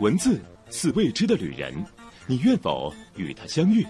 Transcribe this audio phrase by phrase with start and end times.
[0.00, 1.74] 文字似未知的旅人，
[2.26, 3.86] 你愿否与他相遇？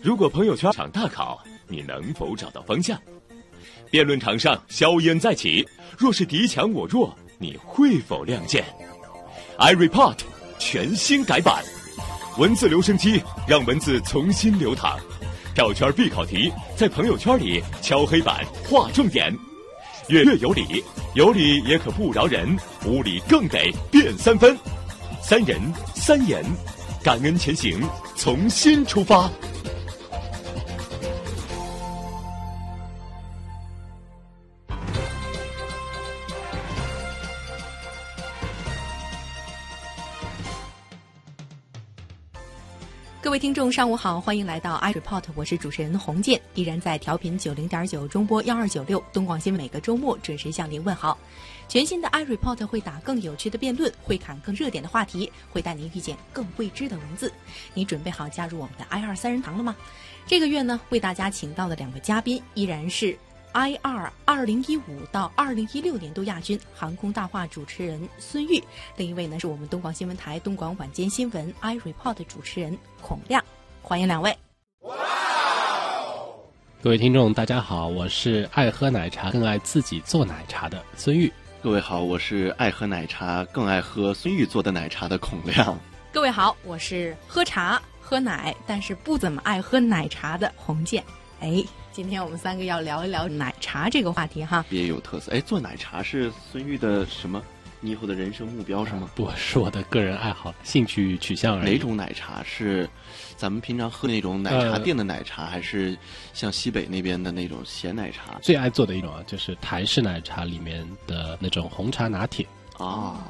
[0.00, 3.00] 如果朋友圈场大考，你能否找到方向？
[3.90, 5.66] 辩论场上硝烟再起，
[5.98, 8.64] 若是敌强我弱，你会否亮剑
[9.58, 10.16] ？iReport
[10.58, 11.62] 全新改版，
[12.38, 14.98] 文字留声机让文字重新流淌。
[15.54, 19.36] 票圈必考题，在朋友圈里敲黑板划重点。
[20.08, 20.82] 越越有理，
[21.14, 24.56] 有理也可不饶人，无理更得变三分。
[25.22, 25.60] 三人
[25.94, 26.44] 三言，
[27.02, 27.80] 感恩前行，
[28.16, 29.30] 从心出发。
[43.32, 51.16] 各位听众，上午好，欢迎来到 iReport，我是主持人洪建，依然在调频九零点九中波幺二九六东广新闻，每个周末准时向您问好。
[51.66, 57.32] 全新的 iReport 会打更有趣的辩论，会侃更热点的话题，会带您遇见更未知的文字。
[57.72, 59.74] 你准备好加入我们的 i 二三人堂了吗？
[60.26, 63.16] 这个月呢，为大家请到的两位嘉宾依然是。
[63.52, 68.62] I 二二零一五到二零一六年度亚军航空大话主持人孙玉，
[68.96, 73.44] 另一位呢是我们东广新闻台东广晚间新闻 I Report 主持人孔亮，
[73.82, 74.34] 欢迎两位。
[74.80, 74.94] 哇！
[76.82, 81.30] 各位听众，大家好，我是爱喝奶茶更爱自己做奶茶的孙玉。
[81.62, 85.78] 各位好，我是爱喝奶茶更爱喝孙玉做的奶茶的孔亮。
[86.10, 91.04] 各位好，我是喝茶喝奶，但是不怎么爱喝奶茶的洪建。
[91.42, 91.62] 哎。
[91.92, 95.30] 今天我们三个要聊一聊奶茶这个话题哈，别有特色。
[95.30, 97.42] 哎，做奶茶是孙玉的什么？
[97.80, 99.10] 你以后的人生目标是吗？
[99.14, 101.72] 不是我的个人爱好、兴趣取向而已。
[101.72, 102.88] 哪种奶茶是
[103.36, 105.94] 咱们平常喝那种奶茶店的奶茶，还是
[106.32, 108.38] 像西北那边的那种咸奶茶？
[108.40, 112.46] 最爱做的一种啊，就是台式奶茶里面的那种红茶拿铁
[112.78, 113.20] 啊。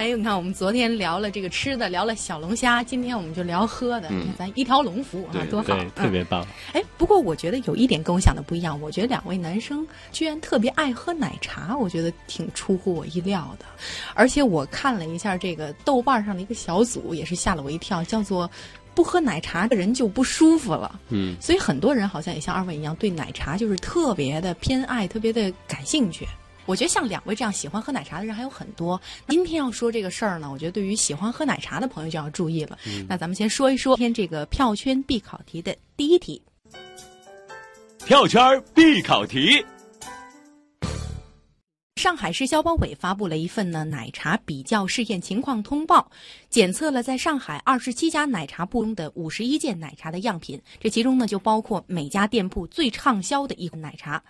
[0.00, 6.42] 哎，你看，我们昨天聊了这个吃的，聊了小龙虾，今天我们就聊喝的，咱一条龙服务啊，多好，特别棒。
[6.72, 13.66] 哎，不过我觉得有一点跟我想的不一样，我觉得两位男生居然特别爱喝奶茶，我觉得挺出乎我意料的。
[14.14, 18.50] 而且我看了一下这个豆瓣上的一个小组，也是吓了我一跳，叫做
[18.96, 20.98] “不喝奶茶的人就不舒服了”。
[21.10, 26.26] 嗯，所以很多人好像也像二位一样，对奶茶就是特别的偏爱，特别的感兴趣。
[26.70, 29.00] 我觉得像两位这样喜欢喝奶茶的人还有很多。
[29.26, 32.78] 今天要说这个事儿呢，我觉得对于喜欢喝奶茶的朋友就要注意了。
[33.08, 36.40] 那咱们先说一说今天这个票圈必考题的第一题。
[38.06, 38.40] 票圈
[38.72, 39.64] 必考题。
[42.00, 46.10] 上海市消保委发布了一份呢奶茶比较试验情况通报，
[46.48, 54.22] 检测了在上海二十七家奶茶铺中的五十一件奶茶的样品，这其中呢就包括每家店铺最畅销的一款奶茶。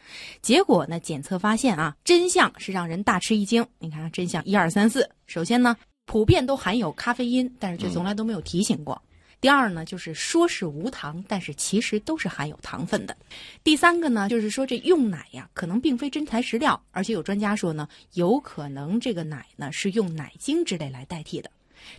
[0.43, 3.65] 结果呢检测发现啊，真相是让人大吃一惊。
[3.79, 5.77] 你看真相一二三四，首先呢
[6.07, 9.01] 普遍都含有咖啡因，但是却从来都没有提醒过。
[9.41, 13.17] 第二呢，就是说是无糖，但是其实都是含有糖分的。
[13.65, 21.51] 第三个呢，就是说这用奶呀，可能并非真材实料，而且有专家说呢，有可能这个奶呢是用奶精之类来代替的。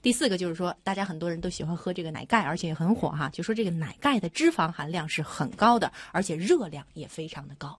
[0.04, 7.76] 第四个就是说，大家很多人都喜欢喝这个奶盖，而且也很火哈，就说这个奶盖的脂肪含量是很高的，而且热量也非常的高。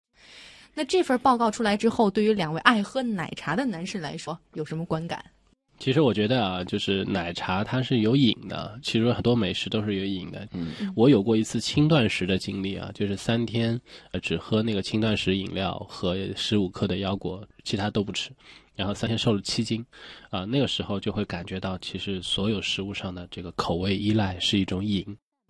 [0.75, 5.25] 那这份报告出来之后，对于两位爱喝奶茶的男士来说，有什么观感？
[5.83, 10.47] 其实我觉得啊，就是奶茶它是有瘾的，其实很多美食都是有瘾的。
[10.53, 13.81] 嗯，我有过一次轻断食的经历啊，就是三天
[14.13, 18.31] 呃只喝那个轻断食饮料和十五克的腰果，其他都不吃，
[18.77, 19.85] 然后三天瘦了七斤，
[20.31, 25.05] 啊，那个时候就会感觉到，其实所有食物上的这个口味依赖是一种瘾。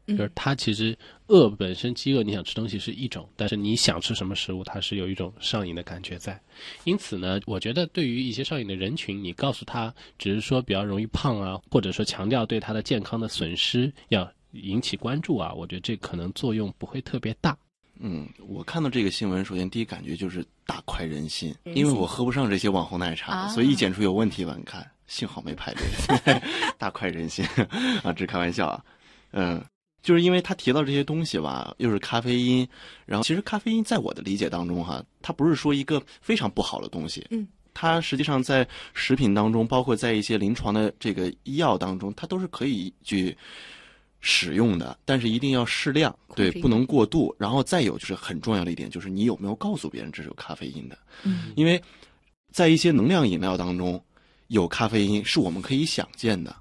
[0.07, 0.97] 就是它其实
[1.29, 6.39] 饿本身饥饿，你想吃东西是一种，但是你想吃什么食物，它是有一种上瘾的感觉在。
[6.85, 17.57] 因此呢，我觉得对于一些上瘾的人群，你告诉他只是说比较容易胖啊，或者说强调对他的健康的损失要引起关注啊，我觉得这可能作用不会特别大。
[18.01, 24.57] 嗯，我看到这个新闻，首先第一感觉就是大快人心，因为我喝不上这些网红奶茶，所以一检出有问题吧？
[24.59, 25.85] 你看，幸好没排队，
[26.77, 27.45] 大快人心
[28.03, 28.85] 啊，这开玩笑啊，
[29.31, 29.65] 嗯。
[30.03, 32.69] 就是因为他提到这些东西吧，又是咖啡因，
[33.07, 43.37] 然后其实咖啡因在我的理解当中哈，它不是说一个非常不好的东西，嗯，它实际上在食品当中，包括在一些临床的这个医药当中，它都是可以去
[44.21, 47.35] 使用的，但是一定要适量，对，不能过度。
[47.39, 51.81] 然后再有就是很重要的一点，就是你有没有告诉别人这是有咖啡因的，嗯，因为
[52.51, 54.03] 在一些能量饮料当中
[54.49, 56.55] 有咖啡因是我们可以想见的，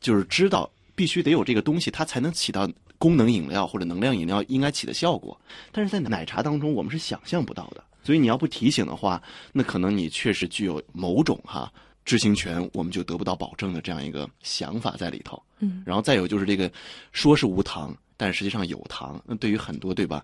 [0.00, 0.70] 就是知道。
[0.94, 2.68] 必须得有这个东西，它才能起到
[2.98, 5.38] 功能饮料或者能量饮料应该起的效果。
[5.72, 7.82] 但是在奶茶当中，我们是想象不到的。
[8.02, 11.72] 所以你要不提醒的话，那可能你确实具有某种哈
[12.04, 15.42] 知情权我们就得不到保证的这样一个想法在里头。
[15.60, 16.70] 嗯，然后再有就是这个
[17.12, 19.22] 说是无糖，但实际上有糖。
[19.26, 20.22] 那对于很多对吧，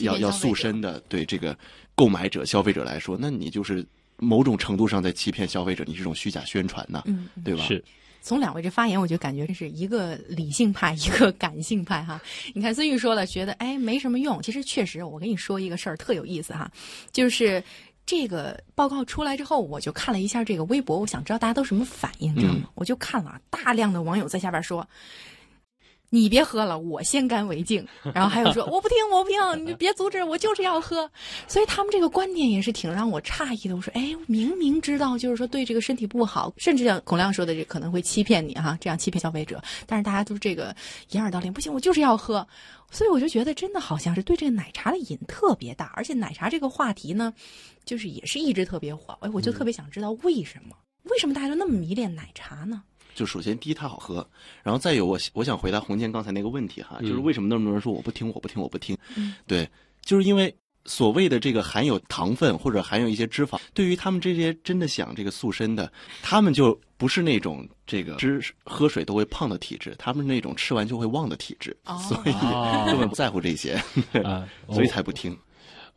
[0.00, 1.56] 要要塑身的对这个
[1.94, 3.86] 购买者消费者来说，那你就是
[4.16, 7.62] 某种程度上在欺骗消费者，你是种虚假宣传呐，嗯，对吧？
[7.64, 7.84] 是。
[8.20, 12.20] 从两位这发言，我就感觉这是一个理性派，一个感性派哈。
[12.54, 14.42] 你看孙玉说了，觉得哎没什么用。
[14.42, 16.70] 其实确实，我跟你说一个事儿特有意思哈，
[17.12, 17.62] 就是
[18.04, 22.68] 这个报告出来之后，我就看了一下这个微博，我想知道大家都什么反应，你知道吗？
[22.74, 24.86] 我就看了大量的网友在下边说。
[26.10, 27.86] 你别喝了，我先干为敬。
[28.14, 31.10] 然后还有说 我不听，我不听，你别阻止，我就是要喝。
[31.46, 33.76] 所以他们这个观点也是挺让我诧异的。
[33.76, 39.62] 我说，哎，明明知道就是说对这个身体不好，甚至像孔亮说的，这可能会欺骗你哈，这样欺骗消费者。
[39.86, 40.74] 但是大家都是这个
[41.10, 42.46] 掩耳盗铃，不行，我就是要喝。
[42.90, 47.34] 所以我就觉得真的好像是对这个奶茶的瘾特别大，而且奶茶这个话题呢，
[47.84, 49.16] 就是也是一直特别火。
[49.20, 52.82] 哎，我就特别想知道为什么，为什么大家都那么迷恋奶茶呢？
[53.18, 54.24] 就首先第一它好喝，
[54.62, 58.96] 然后再有我我想回答洪建刚才那个问题哈，就是为什么那么多人说我不听我不听我不听？
[59.44, 59.68] 对，
[60.04, 60.54] 就是因为
[60.84, 65.92] 所谓的这个含有糖分或者含有一些脂肪，对于他们这些真的想这个塑身的，
[66.22, 71.76] 他们就不是那种这个吃喝水都会胖的体质，他们是那种吃完就会忘的体质，
[72.08, 72.32] 所以
[72.86, 73.74] 根本 不在乎这些
[74.22, 75.36] 啊， 所以才不听。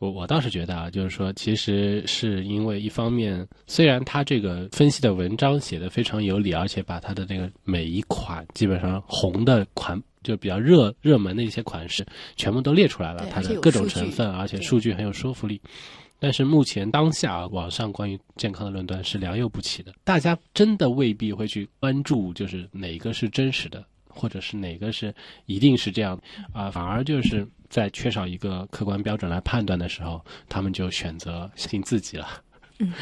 [0.02, 12.04] 我我倒是觉得啊，就是说，其实是因为一方面，虽然他这个分析的文章写的非常有理，而且把他的那个每一款基本上红的款，就比较热热门的一些款式，
[12.34, 15.60] 全部都列出来了，它的各种成分，而且数据很有说服力。
[16.18, 23.84] 但是目前当下网上关于健康的论断是良莠不齐的，大家真的未必会去关注，就是哪个是真实的。
[24.14, 25.14] 或者是哪个是
[25.46, 26.20] 一定是这样
[26.52, 26.70] 啊？
[26.70, 32.28] 反而就是在缺少一个客观标准来判断的时候，他们就选择信自己了。
[32.78, 32.92] 嗯，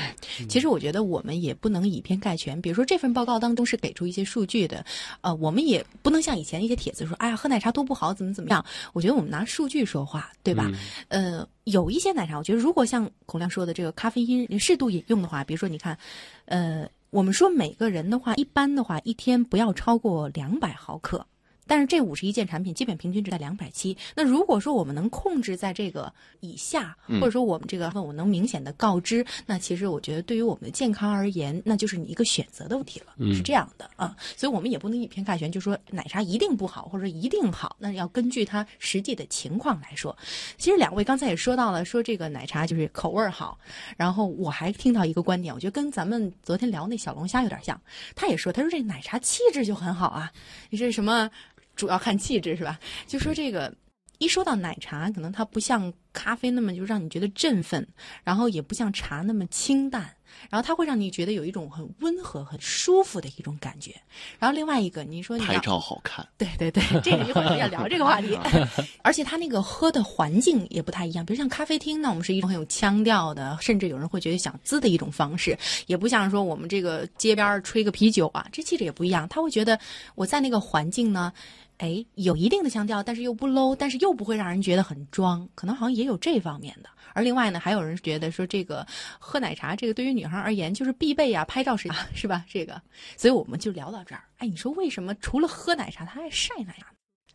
[0.47, 2.61] 其实我觉得我们也不能以偏概全。
[2.61, 4.85] 比如说这份报告当中是给出一些数据的，
[5.23, 8.63] 呃，我们也不能像以前一些帖子说，哎呀，喝奶茶多不好，怎么怎么样。
[8.93, 10.71] 我觉得我们拿数据说话，对吧？
[11.09, 15.97] 呃，有一些奶茶，我觉得如果像孔亮说的这个咖啡因适度饮用的话，比如说你看，
[16.45, 16.87] 呃。
[17.11, 21.27] 我们说每个人的话，一般的话，一天不要超过两百毫克。
[21.71, 23.97] 但是这五十一件产品基本平均值在两百七。
[24.17, 34.17] 那如果说我们能控制在这个以下，或者说我们这个我能明显的告知，那其实我觉得对于我们的健康而言，那就是你一个选择的问题了，是这样的啊。
[34.37, 40.19] 所以我们也不能以偏概全，就说奶茶一定不好，或者一定好，那要根据它实际的情况来说。
[40.59, 43.57] 其实两位刚才也说到了，说这个奶茶就是口味好。
[43.97, 47.81] 然后我还听到一个观点，我觉得跟咱们昨天聊那小龙虾有点像。
[48.17, 50.33] 他也说，他说这奶茶气质就很好啊，
[50.71, 51.31] 你这什么？
[51.81, 52.79] 主要看气质是吧？
[53.07, 53.75] 就说这个，
[54.19, 57.89] 一说到奶茶，可能它不像咖啡那么就让你觉得振奋，
[58.23, 60.03] 然后也不像茶那么清淡，
[60.51, 63.95] 然后它会让你觉得有一种很温和、很舒服的一种感觉。
[64.39, 68.39] 然后另外一个，你说你拍照好看，对对对，这个一会儿要聊这个话题。
[69.03, 75.57] 而且它那个喝的环境也不太一样，比如像咖啡厅，那我们是一种很有腔调的，甚至有人会觉得想滋的一种方式，
[75.87, 79.27] 也不像说我们这个街边吹个啤酒啊，这气质也不一样。
[79.29, 79.79] 他会觉得
[80.17, 81.33] 我在那个环境呢。
[81.81, 86.91] 哎，有一定的腔调，但是又不 low，但是又不会让人觉得很装，可能好像也有这方面的。
[87.15, 88.87] 而另外呢，还有人觉得说这个
[89.19, 92.45] 喝奶茶，这个对于女孩而言就是必备啊，拍照时 是吧？
[92.47, 92.81] 这个，
[93.17, 94.23] 所以我们就聊到这儿。
[94.37, 96.87] 哎，你说为什么除了喝奶茶，她还晒奶茶？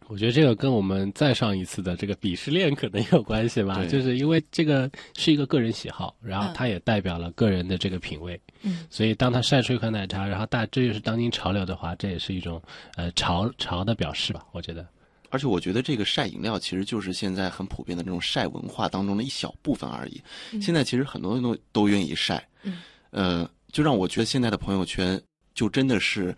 [0.07, 12.61] 我觉得这个跟我们再上一次的这个鄙视链可能有关系吧，就是因为这个是一个个人喜好，然后它也代表了个人的这个品味，嗯，所以当他晒出一款奶茶，然后大这就是当今潮流的话，这也是一种
[12.95, 14.87] 呃潮潮的表示吧，我觉得。
[15.31, 20.21] 而且我觉得这个晒饮料其实就是现在很普遍的这种晒文化当中的一小部分而已。
[20.61, 22.77] 现在其实很多人都都愿意晒，嗯，
[23.09, 25.19] 呃，就让我觉得现在的朋友圈
[25.53, 26.33] 就真的是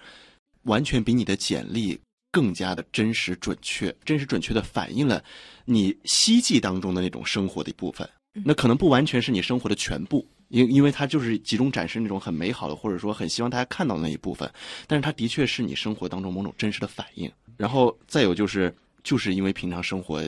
[0.64, 2.00] 完全比你的简历。
[2.38, 5.24] 更加的真实准确，真实准确的反映了
[5.66, 8.08] 你希冀当中的那种生活的一部分。
[8.46, 14.48] 那可能不完全是你生活的全部，因因为它就是集中展示那种很美好的，或者说很希望大家看到的那一部分。
[14.86, 17.32] 但是它的确是你生活当中某种真实的反应。
[17.58, 18.72] 然后再有就是，
[19.04, 20.22] 就是因为平常生活。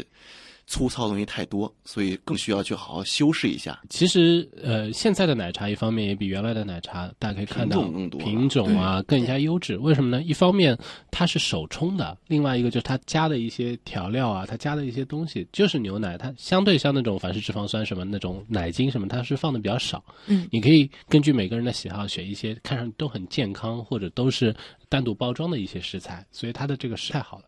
[0.70, 3.82] 粗糙的东西太多，所以更需要去好好修饰一下。
[3.90, 9.76] 其实，呃，现在的奶茶一方面也比原来的奶茶，大家可以看到品种更多，品种啊更加优质。
[9.78, 10.22] 为什么呢？
[10.22, 10.78] 一方面
[11.10, 20.04] 它是手冲的，另外一个就是它加的一些调料啊，它加的一些东西就是牛奶，它相对像那种反式脂肪酸什么那种奶精什么，它是放的比较少。
[20.28, 24.56] 嗯，你可以根据每个人的喜好选一些看上去都很健康或者都是。
[24.90, 27.44] 单独包装的一些食材，所以它的这个是太好了。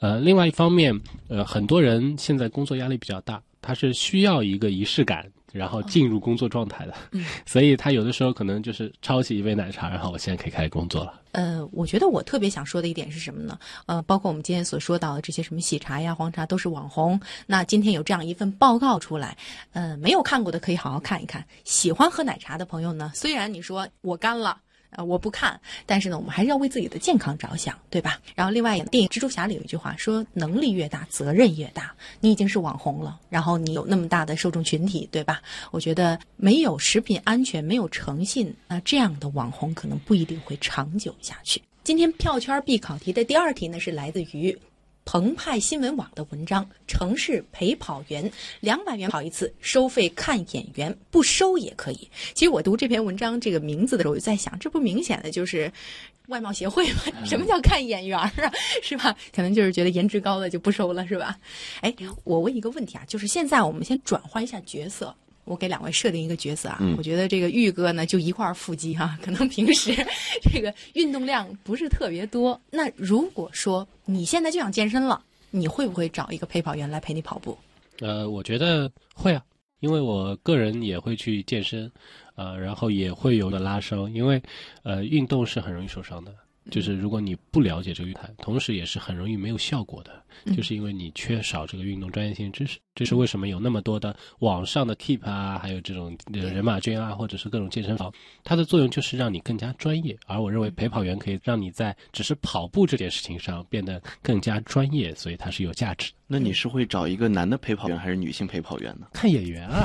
[0.00, 5.30] 呃，另外一方面，呃，很多人现在工作压力比较大，他是需要一个仪式感。
[5.52, 6.94] 然后进入工作状态的。
[7.10, 11.20] 嗯， 所以他有的时候可能就是抄起一杯奶茶，然后我现在可以开始工作了。
[11.32, 13.58] 呃，我觉得我特别想说的一点是什么呢？
[13.86, 17.20] 呃，包括我们今天所说到的这些什么喜茶呀、黄茶都是网红。
[17.48, 19.36] 那今天有这样一份报告出来，
[19.72, 21.44] 呃，没有看过的可以好好看一看。
[21.64, 24.56] 喜欢喝奶茶的朋友呢，虽然你说我干了。
[24.90, 28.20] 呃，我不看，但是呢，我们还是要为自己的健康着想，对吧？
[28.34, 35.40] 然后另外，电影《蜘蛛侠》里有一句话说：“能力越大，责任越大。”你已经是网红了，然后你有那么大的受众群体，对吧？
[35.70, 41.62] 我觉得没有食品安全，没有诚信，那这样的网红可能不一定会长久下去。
[41.84, 44.56] 今天票圈必考题的第二题呢，是来自于。
[45.12, 52.08] 澎湃新闻网的文章：城市陪跑员两百元跑一次，收费看眼缘，不收也可以。
[52.32, 55.68] 其实我读这篇文章这个名字的时候，我就在想，这不明显的就是
[56.28, 57.02] 外貌协会吗？
[57.26, 58.32] 什么叫看眼缘啊？
[58.84, 59.12] 是吧？
[59.34, 61.36] 可能就是觉得颜值高的就不收了，是吧？
[61.80, 65.12] 哎，我问一个问题啊，就是现在我们先转换一下角色。
[65.50, 69.92] 我给两位设定一个角色啊，我觉得这个玉哥呢就一块腹肌哈， 可能平时
[70.40, 72.58] 这个运动量不是特别多。
[72.70, 77.58] 那如果说你现在就想健身了，你会不会找一个陪跑员来陪你跑步？
[77.98, 79.42] 呃，我觉得会啊，
[79.80, 81.90] 因为我个人也会去健身，
[82.36, 84.40] 呃，然后也会有的拉伤，因为
[84.84, 86.32] 呃运动是很容易受伤的。
[86.70, 90.22] 就是如果你不了解这个运动，同时也是很容易没有效果的，
[90.54, 92.78] 就是因为你缺少这个运动专业性知识。
[92.94, 98.12] 这是为什么有那么多的网上的 Keep 啊，还有这种人马圈啊，或者是各种健身房，
[98.44, 100.16] 它的作用就是让你更加专业。
[100.26, 106.12] 而我认为陪跑员可以让你在只是跑步这件事情上变得更加专业，所以它是有价值。
[106.32, 109.08] 那你是会找一个男的陪跑员还是女性陪跑员呢？
[109.12, 109.84] 看演员啊。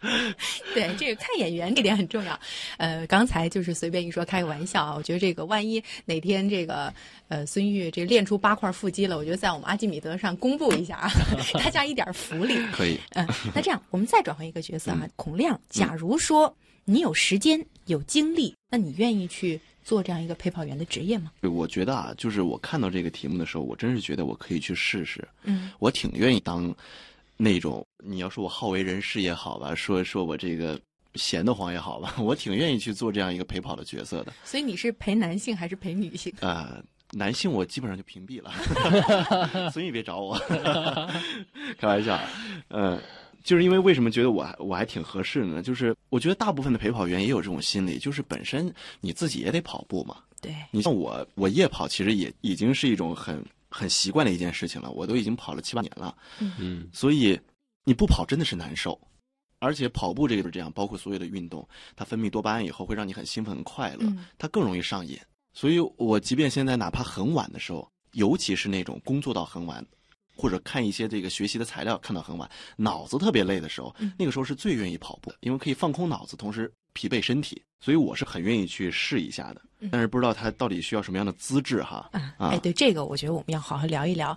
[0.74, 2.38] 对，这个看演员这点很重要。
[2.78, 4.94] 呃，刚才就是随便一说，开个玩笑啊。
[4.96, 6.92] 我觉得这个万一哪天这个
[7.28, 11.10] 呃孙玉这练出八块腹肌了，我觉得在我们阿基米德上公布一下啊，
[11.62, 12.56] 大家一点福利。
[12.72, 12.98] 可以。
[13.14, 15.60] 嗯，那这样我们再转换一个角色啊，孔亮。
[15.68, 21.32] 假如说你有时间有精力，那你愿意去做这样一个陪跑员的职业吗？
[21.40, 25.26] 我觉得啊，就是我看到这个题目的时候，我真是觉得我可以去试试。
[25.44, 26.74] 嗯，我挺愿意当。
[27.40, 30.78] 那种你要说我好为人师也好吧，说说我这个
[31.14, 34.32] 闲得慌也好吧， 我挺愿意去做这样一个陪跑的角色的。
[34.44, 36.30] 所以你是陪男性还是陪女性？
[36.40, 38.52] 啊，男性我基本上就屏蔽了，
[39.72, 40.36] 所以别找我。
[41.78, 42.20] 开玩笑，
[42.70, 43.00] 嗯，
[43.42, 45.62] 就是因为为什么觉得我还我还挺合适呢？
[45.62, 50.16] 就是我觉得大部分的陪跑员也有这种心理，就是本身你自己也得跑步嘛。
[50.40, 53.44] 对，你像我，我夜跑其实也已经是一种很。
[53.70, 56.16] 很习惯的一件事情了，我都已经跑了七八年了，
[56.58, 57.38] 嗯，所以
[57.84, 58.98] 你不跑真的是难受，
[59.58, 65.18] 而且跑步这个是这样，包括所有的运动，它分泌多巴胺以后会让你很兴奋、很快乐，它更容易上瘾。
[65.52, 69.84] 所以我即便现在哪怕很晚的时候，尤其是那种工作到很晚，
[70.38, 77.60] 或者看一些这个学习的材料看到很晚，脑子特别累的时候，那个时候是最愿意跑步，因为可以放空脑子，同时疲惫身体。
[77.80, 82.10] 所以我是很愿意去试一下的，但是不知道他到底需要什么样的资质哈。
[82.12, 84.36] 啊，哎，对这个，我觉得我们要好好聊一聊。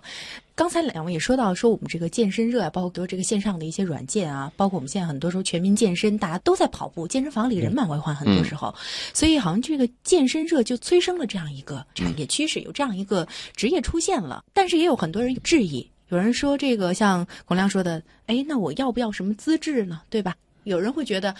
[0.54, 8.72] 刚才两位也说到，说我们这个健身热啊，包括这个线上的一些软件啊，包括我们现在很多时候全民健身，大家都在跑步，健身房里人满为患，很多时候，
[9.12, 14.44] 所以好像这个健身热就催生了这样一个产业趋势，有这样一个职业出现了。
[14.52, 20.02] 但是也有很多人质疑，有人说这个像孔亮说的，哎，那我要不要什么资质呢？
[20.10, 20.36] 对吧？
[20.64, 21.34] 有人会觉得。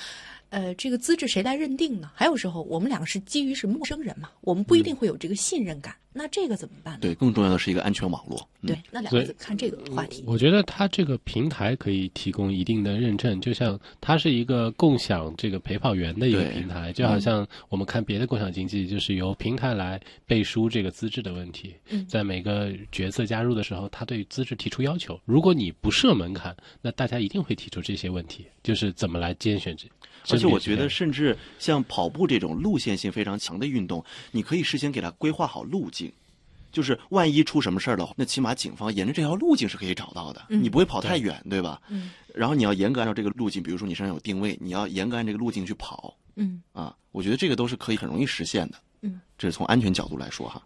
[0.52, 2.10] 呃，这个资质谁来认定呢？
[2.14, 5.96] 还有时候我们两个是基于是陌生人嘛，我们不一定会有这个信任感。
[6.12, 6.98] 那这个怎么办呢？
[7.00, 8.46] 对，更重要的是一个安全网络。
[8.66, 10.22] 对，那两个看这个话题。
[10.26, 21.74] 我觉得它这个平台可以提供一定的认证，就像它是一个共享这个陪跑员的一个平台，就好像我们看别的共享经济，就是由平台来背书这个资质的问题。
[22.06, 25.18] 在每个角色加入的时候，他对资质提出要求。
[25.24, 29.88] 如果你不设门槛，那大家一定会提出这些问题，就是怎么来监选这。
[30.30, 36.12] 而且我觉得，甚至像跑步这种路线性非常强的运动，你可以事先给他规划好路径，
[36.70, 40.42] 就是万一出什么事儿的话，那起码警方沿着这条路径是可以找到的。
[40.48, 41.80] 你不会跑太远，对吧？
[41.88, 42.10] 嗯。
[42.34, 46.16] 然后你要严格按照这个路径，比如说你身上有定位，你要严格按这个路径去跑。
[46.36, 46.62] 嗯。
[46.72, 48.78] 啊，我觉得这个都是可以很容易实现的。
[49.02, 49.20] 嗯。
[49.36, 50.62] 这是从安全角度来说哈。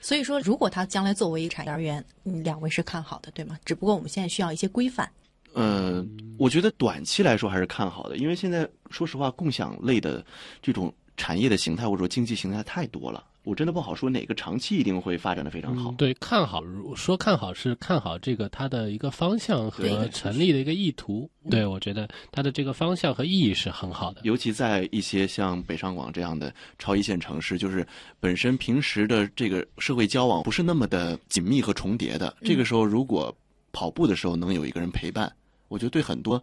[0.00, 3.58] 所以说，如果他将来作为一个产业园，两位是看好的，对吗？
[3.64, 5.10] 只不过我们现在需要一些规范。
[5.54, 10.24] 嗯，我觉得短期来说还是看好的，因为现在说实话，共享类的
[10.60, 13.24] 这种产业的形态或者说经济形态太多了。
[13.44, 15.90] 我真的不好说哪个长期一定会发展的非常好。
[15.98, 16.62] 对，看好
[16.94, 21.28] 说看好是看好这个它的一个方向和成立的一个意图。
[21.50, 24.20] 对，我觉得它的这个方向和意义是很好的。
[24.22, 27.84] 尤其在一些像北上广这样的超一线城市，就是
[28.20, 32.32] 本身平时的这个社会交往不是那么的紧密和重叠的。
[32.42, 33.36] 这个时候，如果
[33.72, 35.30] 跑步的时候能有一个人陪伴。
[35.72, 36.42] 我觉得对很多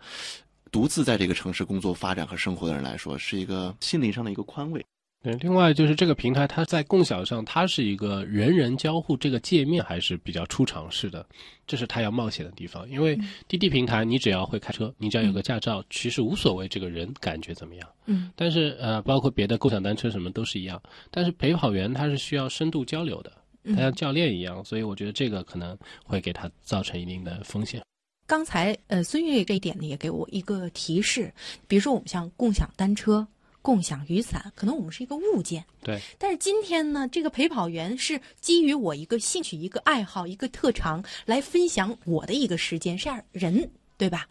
[0.71, 4.83] 独自在这个城市工作、发展和生活的人来说，是一个心灵上的一个宽慰。
[5.21, 11.25] 对，另外就是这个平台，它在共享上，它是一个人人交互，这个界面还是比较初尝试的，
[11.67, 12.89] 这是它要冒险的地方。
[12.89, 17.89] 因为滴滴平台，你只要会开车，你只要有个驾照，其实无所谓这个人感觉怎么样。
[18.05, 18.31] 嗯。
[18.33, 20.81] 但是呃，包括别的共享单车什么都是一样，
[21.11, 23.33] 但是陪跑员他是需要深度交流的，
[23.75, 27.81] 他像教练一样，所以我觉得这个可能会给他造成一定的风险。
[28.29, 31.33] 刚才呃，孙悦这一点呢，也给我一个提示，
[31.67, 33.27] 比如说我们像共享单车。
[33.61, 35.99] 共享雨伞，可能我们是一个物件，对。
[36.17, 44.29] 但是今天呢，这个陪跑员是基于我一个兴趣、一个爱好、一个特长来分享我的一个时间，是样人，对吧？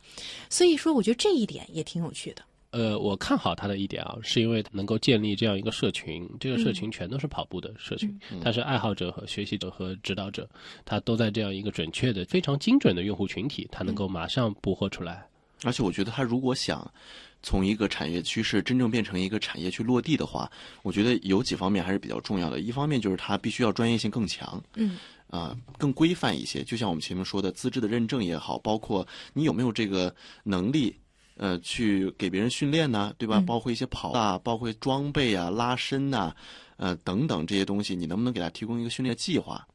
[0.49, 2.43] 所以说，我觉得这一点也挺有趣的。
[2.71, 10.49] 呃，我看好他的一点啊，是因为能够建立这样一个社群，这个社群全都是跑步的社群，它是爱好者和学习者和指导者，
[10.85, 15.27] 他都在这样一个准确的、非常精准的用户群体，他能够马上捕获出来。
[15.65, 16.91] 而且，我觉得他如果想。
[17.41, 20.51] 从一个产业趋势真正变成一个产业去落地的话，
[20.83, 22.59] 我觉得有几方面还是比较重要的。
[22.59, 24.99] 一方面就是它必须要专业性更强，嗯，
[25.31, 26.65] 啊，更规范一些。
[26.65, 30.97] 就像我们前面说的，资质的认证也好，包括你有没有这个能力，
[31.39, 33.41] 呃，去给别人训练呢，对吧？
[33.47, 36.35] 包括一些跑啊，包括装备啊、拉伸呐，
[36.77, 39.67] 呃，等等这些东西，你能不能给他提供一个训练计划？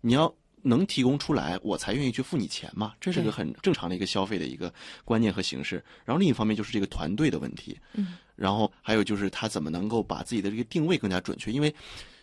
[0.00, 0.32] 你要。
[0.60, 4.74] 能提供出来，我才愿意去付你钱嘛，这是个很正常的一个消费的一个
[5.04, 5.82] 观念和形式。
[6.04, 11.52] 然后另一方面就是这个团队的问题，嗯，然后还有就是他怎么能够把自己的这个定位更加准确？
[11.52, 11.72] 因为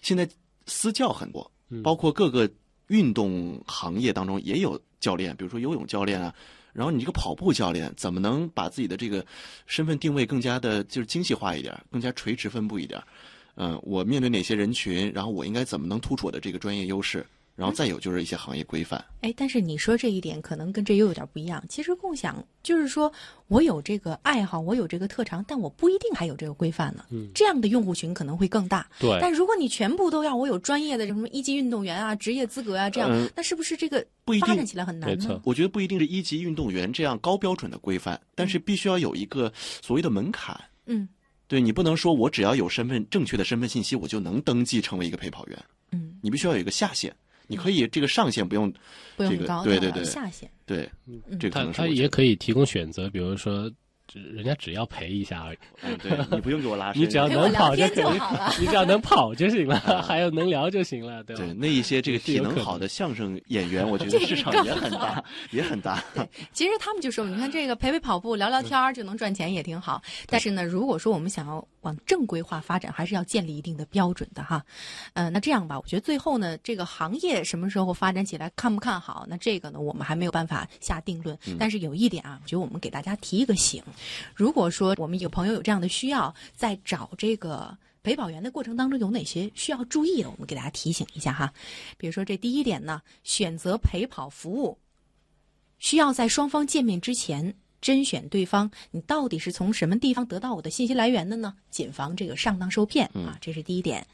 [0.01, 0.29] 现在
[0.67, 1.49] 私教很多，
[1.81, 2.47] 包括各个
[2.87, 6.35] 运动行业当中也有教练，比如说游泳教练啊。
[6.75, 9.25] 然后你这个跑步教练怎么能把自己的这个
[9.65, 13.01] 身份定位更加的就是精细化一点，更加垂直分布一点？
[13.55, 17.25] 嗯，我面对哪些人群，然后我应该怎么能突出我的这个专业优势？
[17.55, 19.03] 然后再有就是一些行业规范。
[19.21, 21.63] 哎，但是你说这一点可能跟这又有点不一样。
[21.69, 23.11] 其实共享就是说
[23.47, 27.05] 我有这个爱好，我有这个特长，但我不一定还有这个规范呢。
[27.11, 28.87] 嗯，这样的用户群可能会更大。
[28.99, 29.17] 对。
[29.21, 34.05] 但如果你全部都要我有专业的什么一级运动员啊、职业资格啊，这样，那是不是这个
[34.39, 35.39] 发展起来很难呢？
[35.43, 40.59] 我觉得不一定是一级运动员这样高标准的规范，但是必须要有一个所谓的门槛。
[40.87, 41.07] 嗯，
[41.47, 45.57] 对你不能说我只要有身份正确的身份信息，我就能登记成为一个陪跑员。
[45.91, 47.15] 嗯，你必须要有一个下限。
[47.47, 48.73] 你可以这个上限不用，
[49.15, 50.89] 不用高，对对对，下限对，
[51.39, 53.71] 这可能他也可以提供选择，比如说。
[54.13, 58.19] 人家只要陪一下而已，对你不用给我拉伸，你只要能跑就可以，
[58.59, 61.43] 你只要能跑就行了， 还有能聊就行了，对吧？
[61.43, 66.03] 对，那一些这个 体能好的相声演员，我觉得市场也很大，也很大。
[66.53, 70.01] 其实他们就说，你看这个陪陪跑步、聊聊天儿就能赚钱，也挺好。
[70.27, 74.63] 但是呢，如果说我们想要往正规化发展，还是要建立一定的标准的哈。
[75.13, 79.25] 呃，那这样吧，我觉得最后呢，这个行业什么时候发展起来，看不看好？
[79.27, 81.37] 那这个呢，我们还没有办法下定论。
[81.59, 83.81] 但是有一点啊，我觉得我们给大家提一个醒。
[84.33, 90.29] 如果说我们有朋友有这样的需要，在找这个陪跑员的过程当中，有哪些需要注意的？
[90.29, 91.53] 我们给大家提醒一下哈。
[91.97, 94.77] 比如说，这第一点呢，选择陪跑服务，
[95.79, 101.55] 需要在双方见面之前甄选对方，你到底是从什么地方得到我的信息来源的呢？
[101.69, 104.05] 谨防这个上当受骗啊，这是第一点。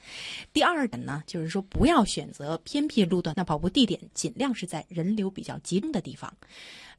[0.53, 6.33] 第二点呢，就是说不要选择偏僻路段，那跑步地点尽量是在人流比较集中的地方。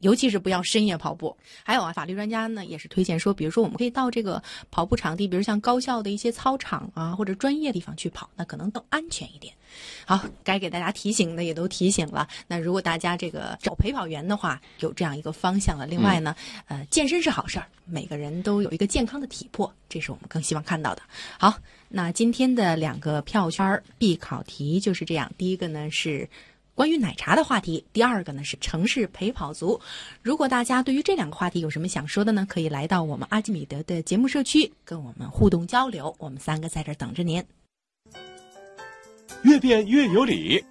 [0.02, 1.34] 尤其是不要深夜跑步。
[1.64, 9.54] 还有啊，法律专家呢也是推荐说，比如说我们可以到这个跑步场地，比如像高校的一些操场啊，或者专业地方去跑，那可能更安全一点。
[10.04, 12.28] 好，该给大家提醒的也都提醒了。
[12.46, 15.86] 那如果大家这个找陪跑员的话，有这样一个方向了。
[15.86, 16.36] 另外呢，
[16.66, 21.02] 呃，健身是好事儿，每个人都有一个健康的体魄，这是我们更希望看到的。
[21.38, 21.54] 好，
[21.88, 25.32] 那今天的两个票圈必考题就是这样。
[25.38, 26.28] 第一个呢是。
[26.74, 29.78] 关于奶茶的话题，第二个呢是城市陪跑族。
[30.22, 32.46] 如果大家对于这两个话题有什么想说的呢？
[32.48, 36.14] 可以来到我们阿基米德的节目社区跟我们互动交流。
[36.18, 37.44] 我们三个在这等着您。
[39.42, 40.64] 越变越有理。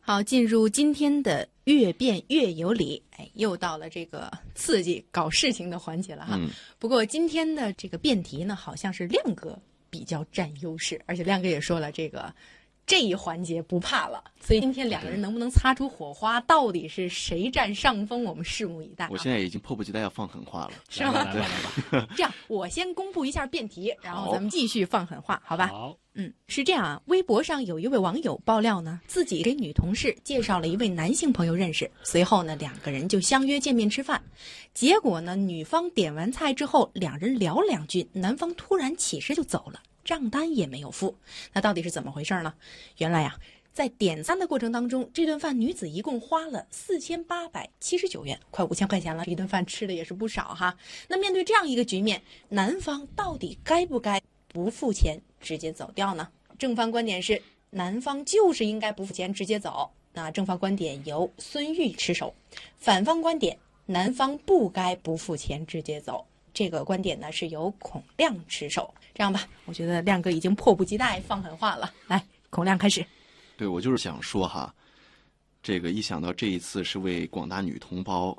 [0.00, 3.02] 好，进入今天的越变越有理。
[3.18, 6.40] 哎，又到了这个刺激搞事情的环节了哈。
[6.78, 9.58] 不过今天的这个辩题呢，好像是亮哥
[9.90, 12.34] 比较占优势，而且亮哥也说了这个。
[12.84, 18.24] 这一环节不怕了，所以今天两个人能不能擦出火花，到底是谁占上风？
[18.24, 19.08] 我们拭目以待。
[19.10, 21.26] 我现在已经迫不及待要放狠话了，是吗？
[22.16, 25.68] 这样，我先公布一下辩题，然后咱们继续放狠话，好吧？
[25.68, 27.00] 好，嗯，是这样啊。
[27.06, 34.20] 微博上有一位网友爆料呢，自己给女同事介绍了一位男性朋友认识，随后呢，两个人就相约见面吃饭。
[34.74, 39.80] 结果呢，女方点完菜之后，两人聊两句，男方突然起身就走了。
[40.04, 41.16] 账单也没有付，
[41.52, 42.54] 那到底是怎么回事呢？
[42.98, 43.36] 原来呀，
[43.72, 50.76] 在点餐的过程当中，这顿饭女子一共花了四千八百七十九元，快五千块钱了，一顿饭吃的也是不少哈。
[51.08, 56.28] 那面对这样一个局面，男方到底该不该不付钱直接走掉呢？
[56.58, 59.90] 正方观点是男方就是应该不付钱直接走。
[60.12, 62.34] 那正方观点由孙玉持守，
[62.76, 66.26] 反方观点男方不该不付钱直接走。
[66.52, 68.92] 这个观点呢是由孔亮持守。
[69.14, 71.92] 这样吧，我觉得亮哥已经迫不及待放狠话了。
[72.06, 73.04] 来，孔亮开始。
[73.56, 74.74] 对，我就是想说哈，
[75.62, 78.36] 这个一想到这一次是为广大女同胞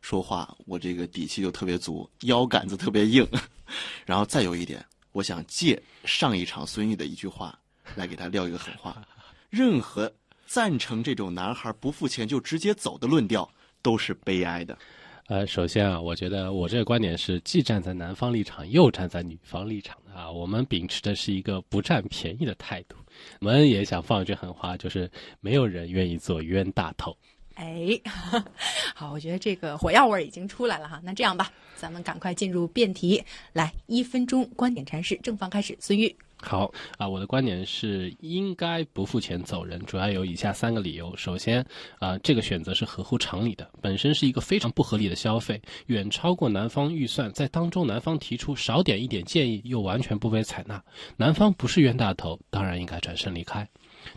[0.00, 3.26] 说话，我这个底气就特别足，腰杆子特别硬。
[4.06, 7.58] 然后再有一点，我想借上一场孙玉的一句话
[7.94, 9.06] 来给他撂一个狠话：
[9.50, 10.12] 任何。
[10.46, 13.50] 赞成这种男孩不付钱就直接走的论调
[13.80, 14.78] 都是悲哀的。
[15.26, 20.30] 呃，首先啊，我觉得我这个观点是既站在男方立场又站在女方立场的啊。
[20.30, 22.96] 我们秉持的是一个不占便宜的态度。
[23.40, 25.10] 我们也想放一句狠话，就是
[25.40, 27.16] 没有人愿意做冤大头。
[27.54, 27.98] 哎，
[28.94, 31.00] 好，我觉得这个火药味已经出来了哈。
[31.02, 33.22] 那这样吧，咱们赶快进入辩题，
[33.54, 36.14] 来一分钟观点阐释，正方开始，孙玉。
[36.44, 41.16] 好啊，我的观点是应该不付钱走人，主要有以下三个理由。
[41.16, 41.64] 首先，
[41.98, 50.82] 啊，这个选择是合乎常理的，本身是一个非常不合理的消费，远超过男方预算，在当中男方提出少点一点建议，又完全不被采纳，
[51.16, 53.66] 男方不是冤大头，当然应该转身离开。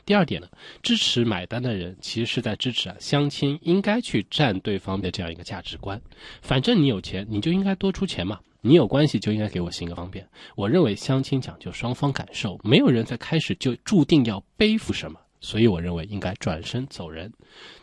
[0.05, 0.47] 第二点呢，
[0.83, 6.01] 支持买单的人其实是在支持啊，相亲应该去占对方的这样一个价值观，
[6.41, 8.37] 反正你有钱，你就应该多出钱嘛。
[8.61, 10.27] 你有关系就应该给我行个方便。
[10.55, 17.31] 我认为相亲讲究双方感受，没有人在开始就注定要背负什么，所以我认为应该转身走人。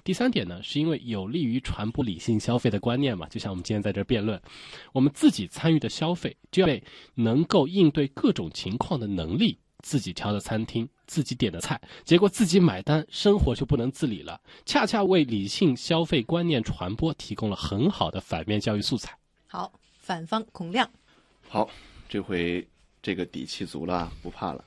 [0.02, 4.40] 第三点呢，是因为有利于传播理性消费的观念嘛，就像我们今天在这辩论，
[4.92, 6.78] 我们自己参与的消费就要
[7.14, 19.16] 能够应对各种情况的能力，自己挑的餐厅，自己点的菜，结果自己买单，生活就不能自理了，恰恰为理性消费观念传播提供了很好的反面教育素材。
[19.46, 19.72] 好。
[20.04, 20.86] 反方孔亮，
[21.48, 21.66] 好，
[22.10, 22.68] 这回
[23.00, 24.62] 这个底气足了，不怕了。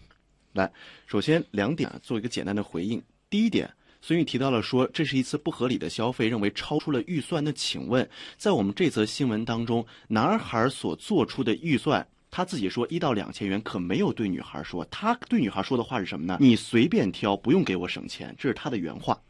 [0.53, 0.71] 来，
[1.05, 2.99] 首先两点啊做一个简单的回应。
[3.29, 3.71] 第一点，
[4.01, 7.43] 孙玉提到了说这是一次不合理的消费，认为超出了预算。
[7.43, 14.83] 那请问，在我们这则新闻当中，男孩所做出的预算，他自己说一到两千元，可没有对女孩说。
[14.85, 16.39] 他对女孩说的话是什么呢？
[16.41, 19.21] 你随便挑，不用给我省钱，这是他的原话。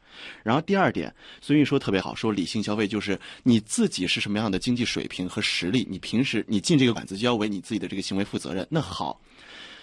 [0.44, 8.66] 然后第二点，孙玉说特别好，说理性消费就是你自己是什么样的经济水平和实力，你平时你进这个馆子就要为你自己的这个行为负责任。
[8.70, 9.20] 那好，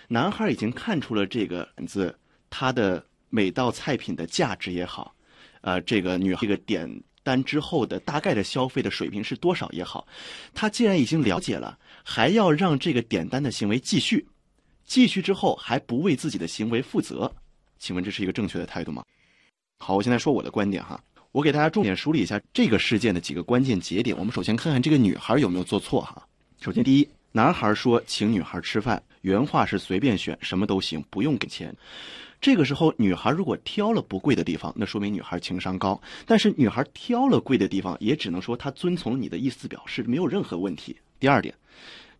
[0.09, 2.16] 男孩已经看出了这个馆子
[2.51, 5.14] 他的每道菜品的价值也好，
[5.61, 6.88] 呃，这个女这个点
[7.23, 10.07] 单之后的大概的消费的水平是多少也好，
[10.53, 14.27] 他既然已经了解了，还要让这个点单的行为继续，
[14.85, 17.35] 继续之后还不为自己的行为负责，
[17.79, 19.03] 请问这是一个正确的态度吗？
[19.87, 20.99] 好，我现在说我的观点哈。
[21.31, 24.16] 我给大家重点梳理一下这个事件的几个关键节点。
[24.16, 26.27] 我们首先看看这个女孩有没有做错哈。
[26.59, 31.77] 首先，第一，男孩说请女孩吃饭，原话是随便选，什么都行，不用给钱。
[32.40, 36.01] 这个时候，女孩如果挑了不贵的地方，那说明女孩情商高。
[36.25, 40.97] 但是，女孩挑了贵的地方，也只能说她遵从你的意思表示，没有任何问题。
[41.20, 41.55] 第二点。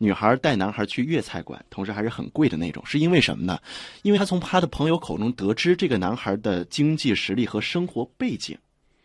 [0.05, 3.59] 女孩带男孩去粤菜馆，同时还是很贵的那种，是因为什么呢？
[4.03, 8.57] 因为她从她的朋友口中得知这个男孩的经济实力和生活背景。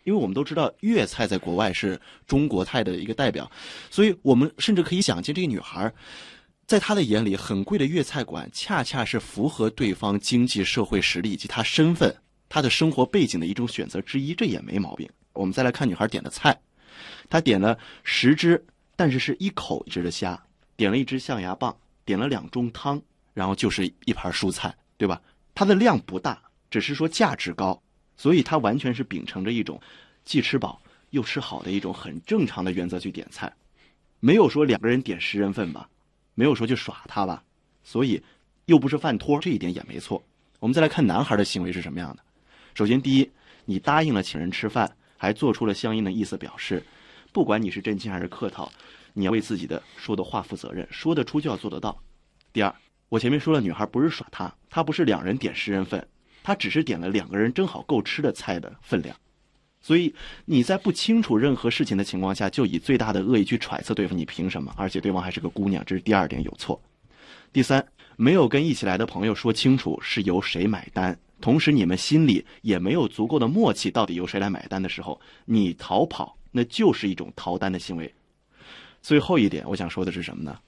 [0.06, 3.50] 因为我们都知道粤菜在国外是中国菜的一个代表，
[3.92, 5.94] 所以我们甚至可以想见，这个女孩
[6.66, 12.16] 在他的眼里，很贵的粤菜馆恰恰是符合对方经济社会实力以及他身份、
[12.48, 15.08] 他的生活背景的一种选择之一，这也没毛病。
[15.34, 16.60] 我们再来看女孩点的菜，
[17.30, 20.42] 她点了十只，但是是一口一只的虾。
[20.80, 23.02] 点了一只象牙棒，点了两盅汤，
[23.34, 25.22] 然后就是一盘蔬菜，对吧？
[25.54, 27.84] 它的量不大，只是说价值高，
[28.16, 29.78] 所以它完全是秉承着一种
[30.24, 33.54] 既吃饱又吃好的一种很正常的原则去点菜，
[34.22, 35.90] 没有说两个人点十人份吧，
[36.34, 37.44] 没有说去耍他吧，
[37.84, 38.24] 所以
[38.68, 40.24] 又不是饭托，这一点也没错。
[40.60, 42.24] 我们再来看男孩的行为是什么样的。
[42.74, 43.30] 首先，第一，
[43.66, 46.82] 你答应了请人吃饭，还做出了相应的意思表示，
[47.34, 48.72] 不管你是真心还是客套。
[49.14, 52.02] 你要为自己的说的话负责任，说得出就要做得到。
[52.52, 52.74] 第二，
[53.10, 56.08] 我前面说了，女孩不是耍他，他不是两人点十人份，
[56.44, 59.16] 他只是点了两个人正好够吃的菜的分量。
[59.82, 60.14] 所以
[60.46, 64.74] 你在不清楚任何事情的情况下，就以最大的恶意去揣测对方，你凭什么？
[64.76, 66.82] 而且对方还是个姑娘，这是第二点有错。
[67.54, 67.86] 第三，
[68.18, 78.14] 没有跟一起来的朋友说清楚是由谁买单，同时你们心里也没有足够的默契，到底由谁来买单的时候，你逃跑，那就是一种逃单的行为。
[79.02, 80.60] 最后一点，我想说的是什么呢？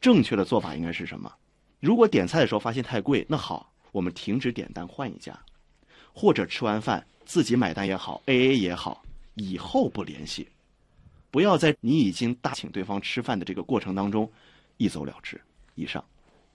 [0.00, 1.32] 正确的做法应该是什么？
[1.80, 5.38] 如果点菜的时候发现太贵，那好，我们停止点单，换一家。
[6.12, 10.48] 或者吃完饭自己买单也好，A A 也好，以后不联系，
[11.30, 14.28] 不要在你已经大请对方吃饭的这个过程当中
[14.78, 15.40] 一走了之。
[15.76, 16.04] 以上，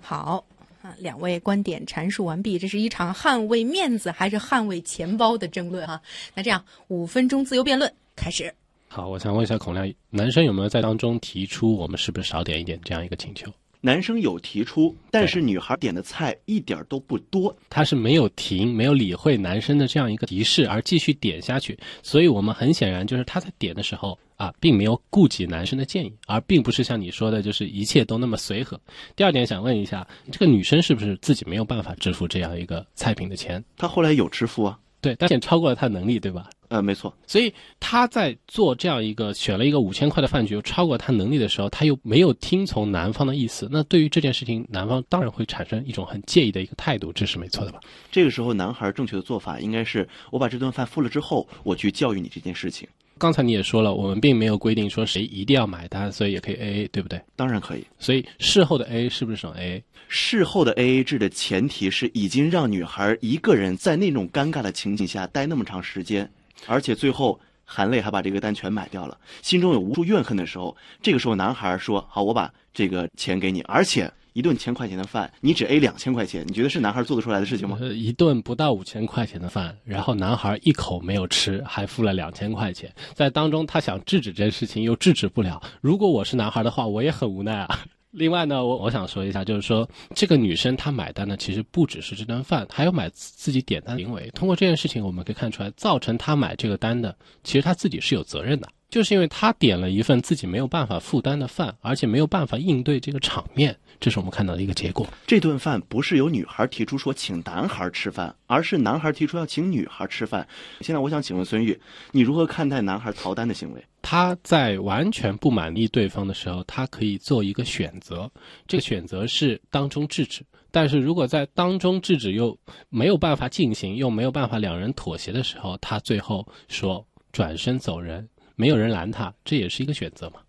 [0.02, 0.46] 好
[0.82, 6.02] 啊，两位观点阐述完毕，这是一场捍卫面子还是捍卫钱包的争论哈。
[6.34, 8.54] 那这样，五分钟自由辩论开始。
[8.96, 13.52] 好，我想问一下孔亮，男生有没有在当中提出我们是不是少点一点这样一个请求？
[13.82, 28.80] 男生有提出，但是女孩点的菜一点都不多，他是没有停，没有理会男生的这样一个提示而继续点下去，所以我们很显然就是他在点的时候啊，并没有顾及男生的建议，而并不是像你说的，就是一切都那么随和。
[29.16, 33.62] 第二点想问一下，这个女生是不是自己没有办法支付这样一个菜品的钱？
[33.76, 36.48] 她后来有支付啊，对，但超过了她能力，对吧？
[36.74, 43.70] 呃，没错，所以他在做这样一个选了一个五千块的饭局，又超过他能力的时候，他又没有听从男方的意思。
[43.72, 47.80] 那对于这件事情，男方当然会产生一种很介意的一个态度，这是没错的吧？
[48.12, 52.90] 这个时候，男孩正确的做法应该是：我把这顿饭付了之后，我去教育你这件事情。
[53.20, 57.22] 刚才你也说了，我们并没有规定说谁一定要买单，所以也可以 A A，对不对？
[57.36, 57.86] 当然可以。
[58.00, 59.84] 所以事后的 A A 是不是省 A A？
[60.08, 66.30] 事后的 A A 制的前提是已经让女孩一个人在那种尴尬的情景下待那么长时间。
[66.68, 85.62] 而且最后含泪还把这个单全买掉了，心中有无数怨恨的时候，这个时候男孩说：“好，我把这个钱给你，而且一顿千块钱的饭，你只 A 两千块钱，你觉得是男孩做得出来的事情吗？”一顿不到五千块钱的饭，然后男孩一口没有吃，还付了两千块钱，在当中他想制止这件事情又制止不了。
[85.82, 87.80] 如果我是男孩的话，我也很无奈啊。
[88.14, 94.30] 另外呢，我我想说一下，就是说这个女生她买单呢，其实不只是这顿饭，还有买自己点单的行为。
[94.36, 103.76] 通过这件事情，我们可以看出来，造成她买这个单的，其实她自己是有责任的，就是因为他点了一份自己没有办法负担的饭，而且没有办法应对这个场面。
[104.00, 105.08] 这是我们看到的一个结果。
[105.26, 110.48] 这顿饭不是由女孩提出说请男孩吃饭，而是男孩提出要请女孩吃饭。
[110.82, 111.76] 现在我想请问孙玉，
[112.12, 113.84] 你如何看待男孩逃单的行为？
[114.04, 118.30] 他在完全不满意对方的时候，他可以做一个选择，
[118.68, 120.46] 这个选择是当中制止。
[120.70, 122.56] 但是如果在当中制止又
[122.90, 130.40] 没有办法进行，又没有办法两人妥协的时候，他最后说转身走人，没有人拦他，这也是一个选择嘛？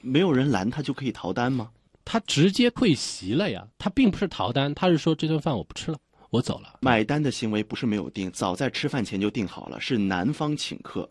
[0.00, 1.70] 没有人拦他就可以逃单吗？
[2.04, 5.98] 他直接退席了呀，他并不是逃单，他是说这顿饭我不吃了，
[6.28, 6.78] 我走了。
[6.80, 11.08] 买单的行为不是没有定，早在吃饭前就定好了，是男方请客。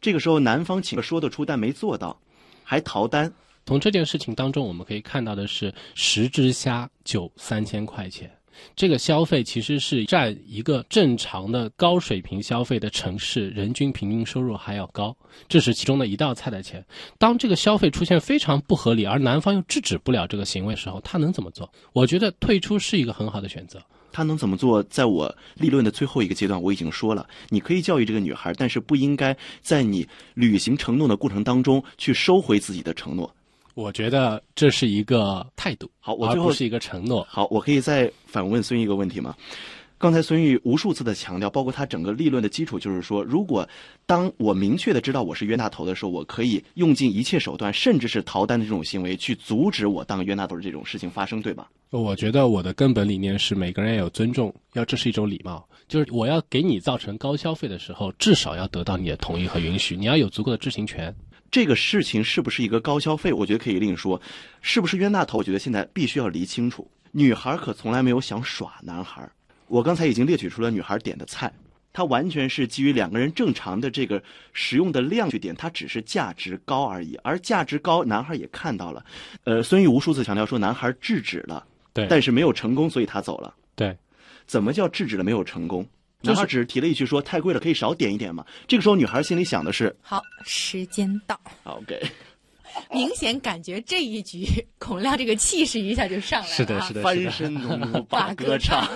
[0.00, 2.18] 这个时候男方请客说得出，但没做到，
[2.64, 3.30] 还逃单。
[3.66, 8.34] 从这件事情当中，我们可以看到的是十只虾就三千块钱。
[8.76, 15.16] 这个消费其实是占一个正常的高水平消费的城市人均平均收入还要高，
[15.48, 16.84] 这是其中的一道菜的钱。
[17.18, 21.70] 当这个消费出现非常不合理，而男方又制止不了这个行为的时候，他能怎么做？
[21.92, 23.80] 我觉得退出是一个很好的选择。
[24.12, 24.82] 他能怎么做？
[24.84, 33.32] 在我立论的最后一个阶段，我已经说了，你可以教育这个女孩，但是不应该在你履行承诺的过程当中去收回自己的承诺。
[33.74, 37.26] 我觉得这是一个态度，好，我最后是一个承诺。
[37.28, 39.34] 好，我可以再反问孙玉一个问题吗？
[39.96, 43.68] 刚才孙玉无数次的强调，包括他整个立论的基础，就是说，如果
[44.06, 51.70] 当我明确的知道我是冤大头的时候，我可以用尽一切手段，甚至是逃单的这种行为，去阻止我当冤大头的这种事情发生，对吧？
[51.90, 55.68] 我觉得我的根本理念是，每个人要有尊重，要这是一种礼貌。
[55.86, 61.14] 就是我要给你造成高消费的时候，至少要得到你的同意和允许，你要有足够的知情权。
[61.50, 63.32] 这个事情是不是一个高消费？
[63.32, 64.20] 我觉得可以另说。
[64.60, 65.38] 是不是冤大头？
[65.38, 66.88] 我觉得现在必须要理清楚。
[67.12, 69.28] 女孩可从来没有想耍男孩。
[69.66, 71.52] 我刚才已经列举出了女孩点的菜，
[71.92, 77.16] 她完全是基于两个人正常的这个使用的量去点，它只是价值高而已。
[77.24, 79.04] 而价值高，男孩也看到了。
[79.44, 83.54] 呃，孙玉无数次强调说男孩制止了，对，但是没有成功，所以他走了。
[83.74, 83.96] 对，
[84.46, 85.84] 怎么叫制止了没有成功？
[86.22, 88.44] 男孩只是提了一句说太贵了，可以少点一点嘛。
[88.66, 91.38] 这个时候女孩心里想的是：好，时间到。
[91.64, 92.00] OK。
[92.88, 94.46] 明显感觉这一局
[94.78, 98.86] 孔亮这个气势一下就上来了，是的，是的，翻身农奴 把歌唱。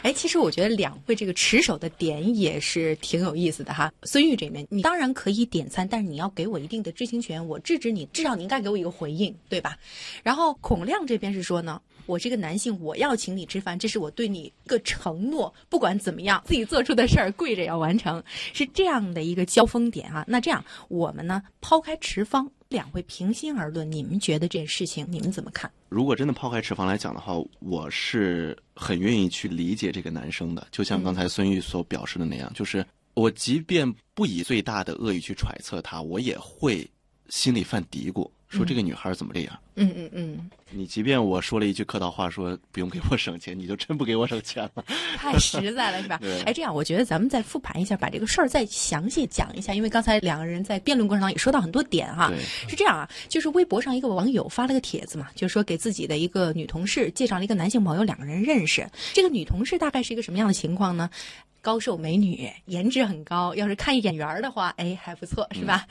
[0.00, 3.92] 哎，其实我觉得两位这个持守的点也是挺有意思的哈。
[4.04, 9.76] 孙玉这边，你当然可以点餐，但是你要给我一定的知情权，我制止你，至少你应该给我一个回应，对吧？
[10.22, 18.22] 然后孔亮这边是说呢，我这个男性，我要请你吃饭，这是我对你一个承诺，不管怎么样，自己做出的事儿跪着要完成，
[18.54, 20.24] 是这样的一个交锋点啊。
[20.26, 22.50] 那这样，我们呢，抛开持方。
[22.68, 25.70] 两位平心而论，你们觉得这件事情你们怎么看？
[25.88, 30.66] 如果真的抛开持方来讲的话，我是很愿意去理解这个男生的。
[30.70, 36.86] 就像刚才孙玉所表示的那样，就是我即便不以最大的恶意去揣测他，我也会
[37.30, 38.30] 心里犯嘀咕。
[38.48, 39.58] 说这个女孩怎么这样？
[39.76, 44.84] 嗯嗯嗯，你即便我说了一句客套话，说不用给我省钱，你就真不给我省钱了？
[45.16, 46.18] 太实在了，是吧？
[46.46, 52.32] 哎，这样我觉得咱们再复盘一下，把这个事儿再详细讲一下，因为刚才两个人在辩论过程当中也说到很多点哈。
[52.68, 58.88] 是这样啊，就是微博上一个网友发了个帖子嘛，就是说给自己的一个女同事介绍了一个男性朋友，两个人认识。
[59.12, 61.08] 这个女同事大概是一个什么样的情况呢？
[61.60, 65.86] 高瘦美女，颜值很高，要是看一眼缘的话，哎，还不错，是吧？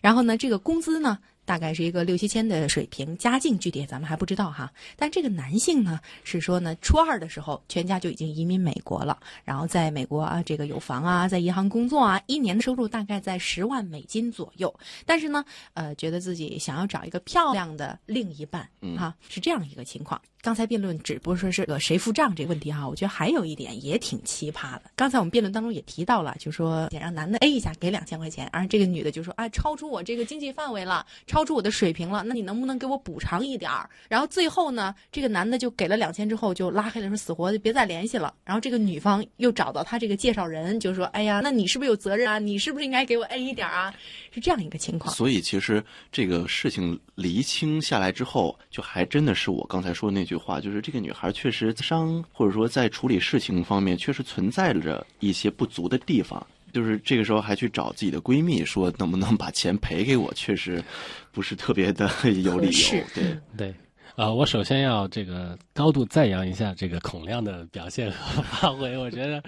[0.00, 1.18] 然后呢，这个工资呢？
[1.44, 4.72] 大概是一个六七千的水平，家境具体咱们还不知道哈。
[4.96, 14.72] 但这个男性呢，是说呢，初二的时候全家就已经移民美国了，然后在美国啊，这个有房啊，在银行工作啊，一年的收入大概在十万美金左右。
[15.04, 20.20] 但是呢，呃，觉得自己想要找一个漂亮的另一半，哈，是这样一个情况。
[20.42, 24.82] 刚才辩论只不过说是个谁付账这个问题哈，我觉得还有一点也挺奇葩的。
[24.96, 31.06] 刚才我们辩论当中也提到了，就说想让男的 A 一下给两千块钱，而这个女的就说啊，超出我这个经济范围了。
[31.28, 33.88] 超出我的水平了，那你能不能给我补偿一点儿？
[34.08, 38.34] 然后最后呢，这个男的就给了两千之后就拉黑了，说死活就别再联系了。
[38.44, 42.40] 然后这个女方又找到他这个介绍人，就说：“哎呀，那你是不是有责任啊？
[42.40, 43.94] 你是不是应该给我 A 一点啊？”
[44.34, 45.14] 是这样一个情况。
[45.14, 56.44] 所以其实这个事情厘清下来之后，就还真的是我刚才说的那句话，就是这个女孩确实伤，或者说在处理事情方面确实存在着一些不足的地方。
[56.72, 60.82] 就是这个时候还去找自己的闺蜜说能不能把钱赔给我，确实
[61.30, 62.10] 不是特别的
[62.42, 63.04] 有理由。
[63.14, 63.74] 对对，
[64.16, 68.96] 呃，我首先要这个高度赞扬一下这个孔亮的表现和发挥。
[68.96, 69.42] 我觉得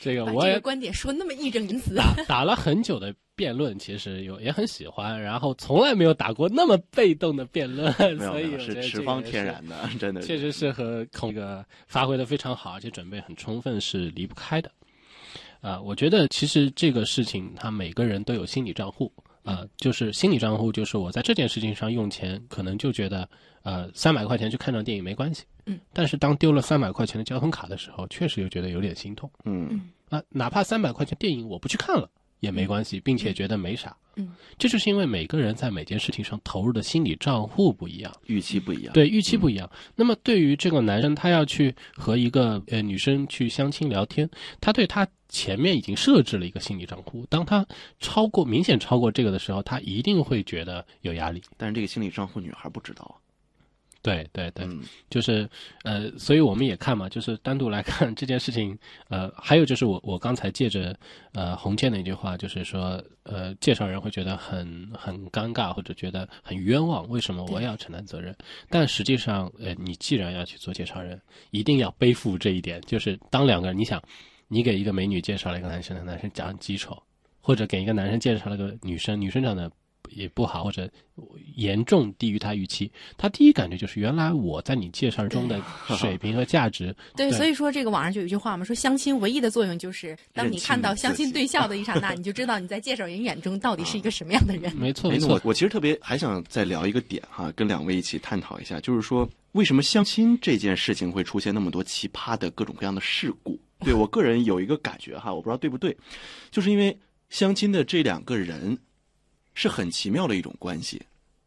[0.00, 14.70] 这个我也观点说那么义正言辞，打了很久的辩论，其实有也很喜欢，然后从来没有打过那么被动的辩论， 所以是持方天然的， 真的确实是和孔个发挥的非常好，而且准备很充分，是离不开的。
[15.62, 19.10] 啊，我觉得其实这个事情，他每个人都有心理账户
[19.42, 23.26] 啊，就是心理账户，就是我在这件事情上用钱，可能就觉得，
[23.62, 32.06] 呃，三百块钱去看场电影没关系，嗯，但是当丢了三百块钱的交通卡的时候，确实又觉得有点心痛，嗯，啊，哪怕三百块钱电影我不去看了
[32.40, 39.70] 也没关系，并且觉得没啥，嗯，这就是因为每个人在每件事情上投入的心理账户不一样，预期不一样，对，预期不一样。
[39.94, 44.28] 那么对于这个男生，他要去和一个呃女生去相亲聊天，
[44.60, 45.06] 他对他。
[45.32, 47.64] 前面已经设置了一个心理账户，当他
[48.00, 51.40] 超过明显超过这个的时候，他一定会觉得有压力。
[51.56, 53.20] 但是这个心理账户女孩不知道。
[54.02, 54.66] 对对对，
[55.08, 55.48] 就是
[55.84, 58.78] 呃，所以我们也看嘛，就是单独来看这件事情。
[59.08, 60.96] 呃，还有就是我我刚才借着
[61.32, 68.34] 呃洪建的一句话，就是说呃介绍人会觉得很很尴尬或者觉得很冤枉，为什么我也要承担责任？
[68.68, 74.02] 但实际上，呃，你既然要去做介绍人，一定要背负这一点，就是当两个人，你想。
[74.52, 77.00] 你给一个美女介绍了一个男生，男生长得极丑，
[77.40, 79.70] 或者给一个男生介绍了个女生，女生长得
[80.10, 80.88] 也不好，或者
[81.56, 85.60] 严重低于他预期，他第一感觉就是原来我在你介绍中的
[85.98, 86.94] 水平和价值。
[87.16, 94.74] 对，所以说这个网上就有一句话嘛，说相亲唯一的作用就是当你看到相亲对象的一刹 那，你就知道你在介绍人眼中到底是一个什么样的人。
[94.76, 95.34] 没错，没错。
[95.34, 103.58] 我我其实特别还想再聊一个点哈，跟两位一起探讨一下，就是说为什么相亲这件事情会出现那么多奇葩的各种各样的事故。
[103.80, 105.96] 对我个人有一个感觉哈，我不知道对不对，
[106.50, 106.96] 就是因为
[107.30, 108.76] 相亲的这两个人
[109.60, 111.02] 是很奇妙的一种关系，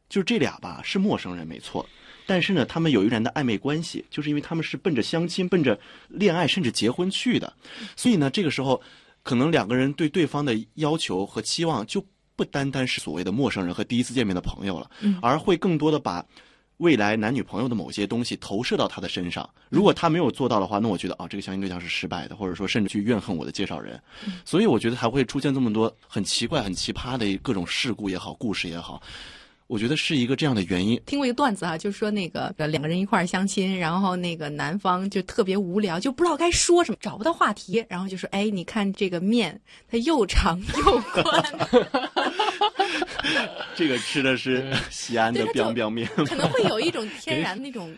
[0.07, 1.83] 就是这俩吧是陌生人没错，
[2.27, 7.51] 但是呢，他们有一然的暧昧关系，就是因为他们是奔着相亲、奔着恋爱甚至结婚去的，
[7.95, 8.79] 所以呢，这个时候
[9.23, 16.23] 可能两个人对对方的要求和期望就不单单是所谓的陌生人和第一次见面的朋友了，而会更多的把。
[16.77, 24.01] 未来男女朋友的某些东西投射到他的身上，如果他没有做到的话，那我觉得啊，这个相亲对象是失败的，或者说甚至去怨恨我的介绍人。
[24.43, 29.01] 所以我觉得还会出现这么多很奇怪、很奇葩的各种事故也好，故事也好。
[29.67, 31.01] 我觉得是一个这样的原因。
[31.05, 39.59] 听过一个段子啊，就是说那个两个人一块儿相亲，然后那个男方就特别无聊，就不知道该说什么，找不到话题，然后就说：“哎，你看这个面，
[39.89, 41.43] 它又长又宽。”
[43.75, 47.95] 这个吃的是西安的 biang biang 面，可能会有一种天然那种，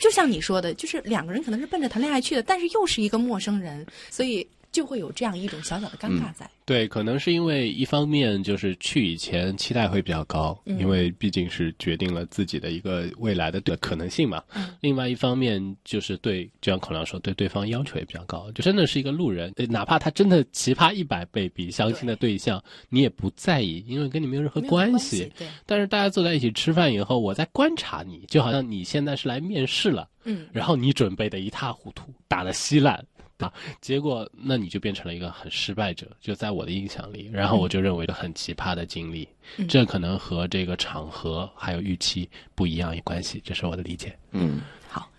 [0.00, 4.46] 就像你说的，就是两个人可能是奔着谈恋爱去的，但是又是一个陌生人，所以。
[4.78, 6.48] 就会有这样一种小小的尴尬在。
[6.64, 14.40] 对，可能是因为一方面就是去以前期待会比较高，因为毕竟是决定了自己的一个未来的可能性嘛。
[14.80, 25.28] 另外一方面就是对，就像孔亮说，对对方要求也比较高，就真的是一个路人，哪怕他真的奇葩一百倍比相亲的对象，你也不在意，因为跟你没有任何关系。
[25.36, 25.48] 对。
[25.66, 33.04] 但是大家坐在一起吃饭以后，我在观察你，就好像你现在是来面试了，嗯，然后你准备的一塌糊涂，打的稀烂。
[33.38, 39.28] 啊， 结果那你就变成了一个很失败者，就在我的印象里，然后我就认为很奇葩的经历，
[39.68, 44.16] 这可能和这个场合还有预期不一样有关系，这是我的理解。
[44.32, 45.10] 嗯，好，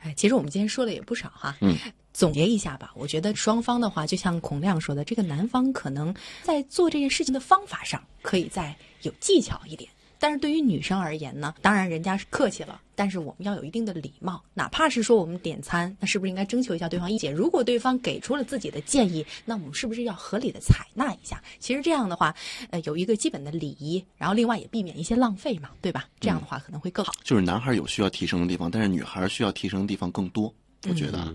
[0.00, 1.76] 哎，其实我们今天说的也不少哈，嗯，
[2.12, 9.88] 总结一下吧，我觉得双方的话，就像孔亮说的，这个男方可能在做这件事情的方法上可以再有技巧一点。
[10.18, 17.32] 但是对于女生而言呢，当然人家是客气了，但是我们要有一定的礼貌，哪怕是说我们点餐，那是不是应该征求一下对方意见？
[17.32, 21.42] 如果对方给出了自己的建议，那我们是不是要合理的采纳一下？
[21.60, 22.34] 其实这样的话，
[22.70, 26.08] 呃，有一个基本的礼仪，然后另外也避免一些浪费嘛，对吧？
[26.18, 27.12] 这样的话可能会更好。
[27.22, 30.52] 就是男孩有需要提升的地方，但是女孩需要提升的地方更多，
[30.88, 31.32] 我觉得。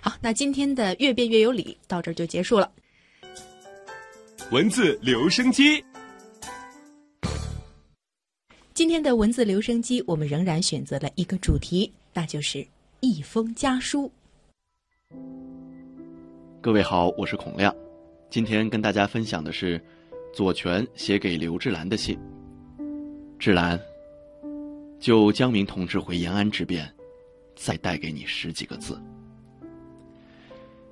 [0.00, 2.70] 好，那今天的越变越有理到这儿就结束了。
[4.50, 5.82] 文字留声机。
[8.74, 12.66] 今天的文字留声机，我们仍然选择了一个主题，那就是
[12.98, 14.10] 一封家书。
[16.60, 17.72] 各位好，我是孔亮，
[18.28, 19.80] 今天跟大家分享的是
[20.34, 22.18] 左权写给刘志兰的信。
[23.38, 23.80] 志兰，
[24.98, 26.92] 就江明同志回延安之变，
[27.54, 29.00] 再带给你十几个字。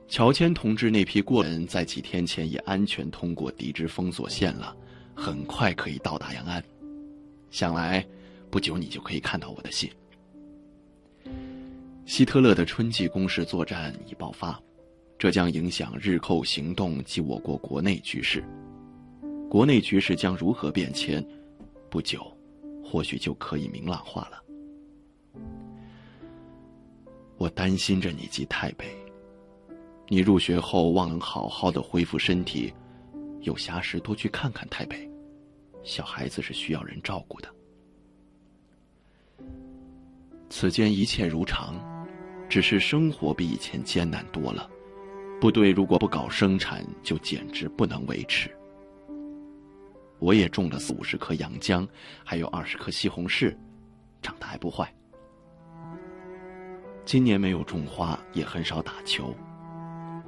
[0.06, 4.72] 乔迁同志那批过人，在几天前也安全通过敌之封锁线了，
[5.16, 6.62] 很快可以到达延安。
[7.52, 8.04] 想来，
[8.50, 9.88] 不久你就可以看到我的信。
[12.06, 14.58] 希特勒的春季攻势作战已爆发，
[15.18, 18.42] 这将影响日寇行动及我国国内局势。
[19.50, 21.22] 国内局势将如何变迁？
[21.90, 22.26] 不久，
[22.82, 24.42] 或许就可以明朗化了。
[27.36, 28.86] 我担心着你及太北。
[30.08, 32.72] 你入学后望能好好的恢复身体，
[33.42, 35.11] 有暇时多去看看太北。
[35.82, 37.48] 小孩子是需要人照顾的。
[40.48, 41.74] 此间一切如常，
[42.48, 44.68] 只是生活比以前艰难多了。
[45.40, 48.50] 部队如果不搞生产，就简直不能维持。
[50.20, 51.88] 我也种了四五十棵洋姜，
[52.22, 53.56] 还有二十棵西红柿，
[54.20, 54.94] 长得还不坏。
[57.04, 59.34] 今年没有种花，也很少打球，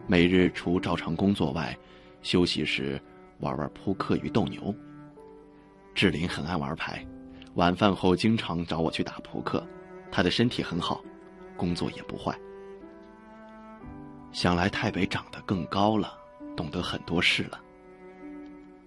[0.08, 1.78] 每日除照常工作外，
[2.22, 3.00] 休息时
[3.38, 4.74] 玩玩扑克与斗牛。
[5.94, 7.06] 志林很爱玩牌，
[7.54, 9.64] 晚饭后经常找我去打扑克。
[10.10, 11.02] 他的身体很好，
[11.56, 12.36] 工作也不坏。
[14.32, 16.18] 想来太北长得更高了，
[16.56, 17.60] 懂得很多事了。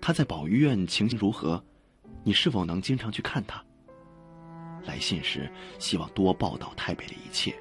[0.02, 1.64] 他在保育院情形如何？
[2.24, 3.64] 你是否能经常去看他？
[4.86, 5.50] 来信时
[5.80, 7.56] 希望多报道太北的一切。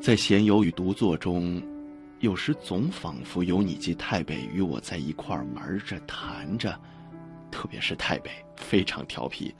[0.00, 1.60] 在闲游与独坐中。
[2.20, 6.78] 有时总仿佛有你及太北与我在一块玩着谈着，
[7.50, 9.54] 特别是太北非常调皮，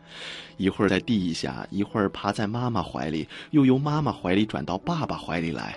[0.58, 5.74] 一会儿在地下，一会儿爬在妈妈怀里，又由妈妈怀里转到爸爸怀里来，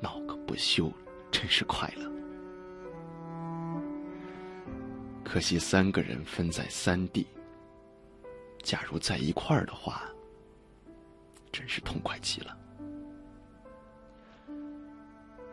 [0.00, 0.90] 闹个不休，
[1.30, 2.10] 真是快乐。
[5.22, 7.26] 可惜三个人分在三地，
[8.62, 10.02] 假如在一块儿的话，
[11.52, 12.56] 真是痛快极了。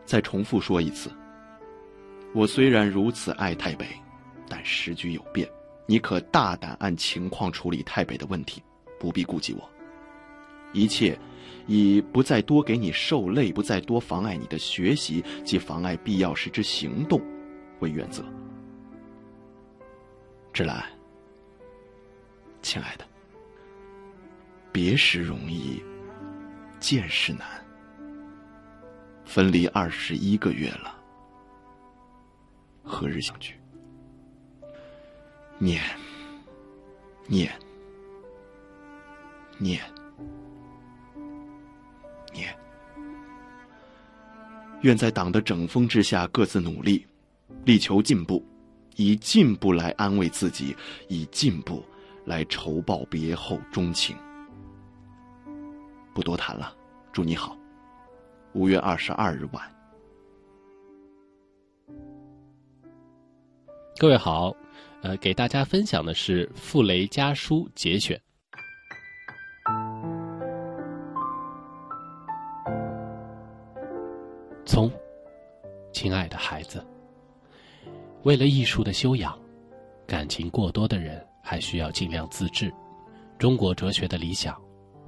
[0.04, 1.10] 再重复说一次，
[2.34, 3.86] 我虽然如此爱太北，
[4.48, 5.48] 但时局有变，
[5.86, 8.62] 你可大胆按情况处理太北的问题，
[9.00, 9.70] 不必顾及我。
[10.72, 11.18] 一切
[11.66, 17.20] 以不再多给你受累，不再多妨碍你的学习及妨碍必要时之行动
[17.80, 18.24] 为原则。
[20.52, 20.84] 芷兰，
[22.60, 23.04] 亲爱的，
[24.70, 25.82] 别时容易，
[26.78, 27.63] 见时难。
[29.24, 30.94] 分离二十一个月了，
[32.82, 33.54] 何日相聚？
[35.58, 35.82] 念，
[37.26, 37.52] 念，
[39.58, 39.80] 念，
[42.32, 42.56] 念。
[44.82, 47.06] 愿在党的整风之下，各自努力，
[47.64, 48.44] 力求进步，
[48.96, 50.76] 以进步来安慰自己，
[51.08, 51.82] 以进步
[52.26, 54.16] 来酬报别后钟情。
[56.12, 56.76] 不多谈了，
[57.12, 57.56] 祝你好。
[58.54, 59.68] 五月二十二日晚，
[63.98, 64.54] 各位好，
[65.02, 68.20] 呃，给大家分享的是《傅雷家书》节选。
[74.64, 74.88] 从，
[75.92, 76.84] 亲爱的孩子，
[78.22, 79.36] 为了艺术的修养，
[80.06, 82.72] 感情过多的人还需要尽量自制。
[83.36, 84.56] 中国哲学的理想，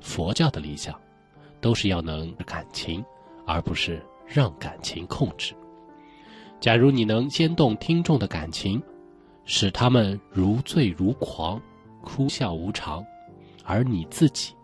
[0.01, 1.01] 佛教的理想，
[1.61, 3.05] 都是要能感情。
[3.47, 5.55] 而不是让感情控制。
[6.61, 8.83] 假如你能牵动听众的感情，
[9.45, 11.61] 使他们如醉如狂，
[12.03, 13.05] 哭笑无常，
[13.65, 14.55] 而你自己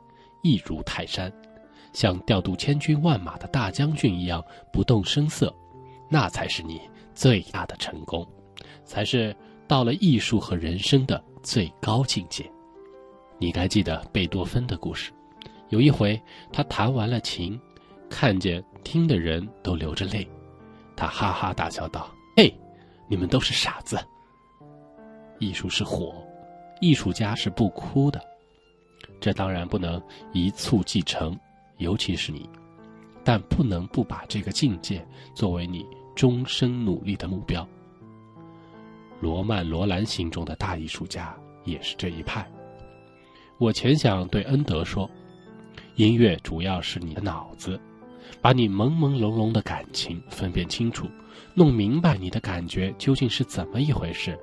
[0.42, 1.32] 亦如泰山，
[1.92, 5.54] 像调度千军万马的大将军一样不动声色，
[6.08, 6.80] 那才是你
[7.14, 8.26] 最大的成功，
[8.84, 9.34] 才是
[9.68, 12.50] 到了艺术和人生的最高境界。
[13.38, 15.12] 你该记得贝多芬的故事，
[15.68, 16.20] 有一回
[16.52, 17.60] 他弹完了琴，
[18.08, 20.26] 看见听的人都流着泪，
[20.96, 22.52] 他哈哈大笑道：“嘿，
[23.08, 23.98] 你们都是傻子。
[25.38, 26.14] 艺术是火，
[26.80, 28.20] 艺术家是不哭的。”
[29.20, 30.02] 这当然不能
[30.32, 31.38] 一蹴即成，
[31.78, 32.48] 尤其是你，
[33.24, 37.66] 但不能不把这个境界作为你终身努力的目标。
[39.20, 41.32] 罗曼·罗兰心中的大艺术家
[41.64, 42.44] 也是这一派。
[43.58, 45.08] 我前想对恩德说
[45.94, 47.80] ：“音乐主要是你的脑子，
[48.42, 51.08] 把你朦朦胧胧的感情分辨清楚，
[51.54, 54.38] 弄明白你的感觉究竟是怎么一回事。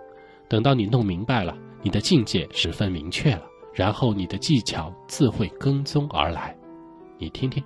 [0.47, 6.57] 等到你弄明白了，你的境界十分明确了。”然后你的技巧自会跟踪而来，
[7.17, 7.63] 你听听，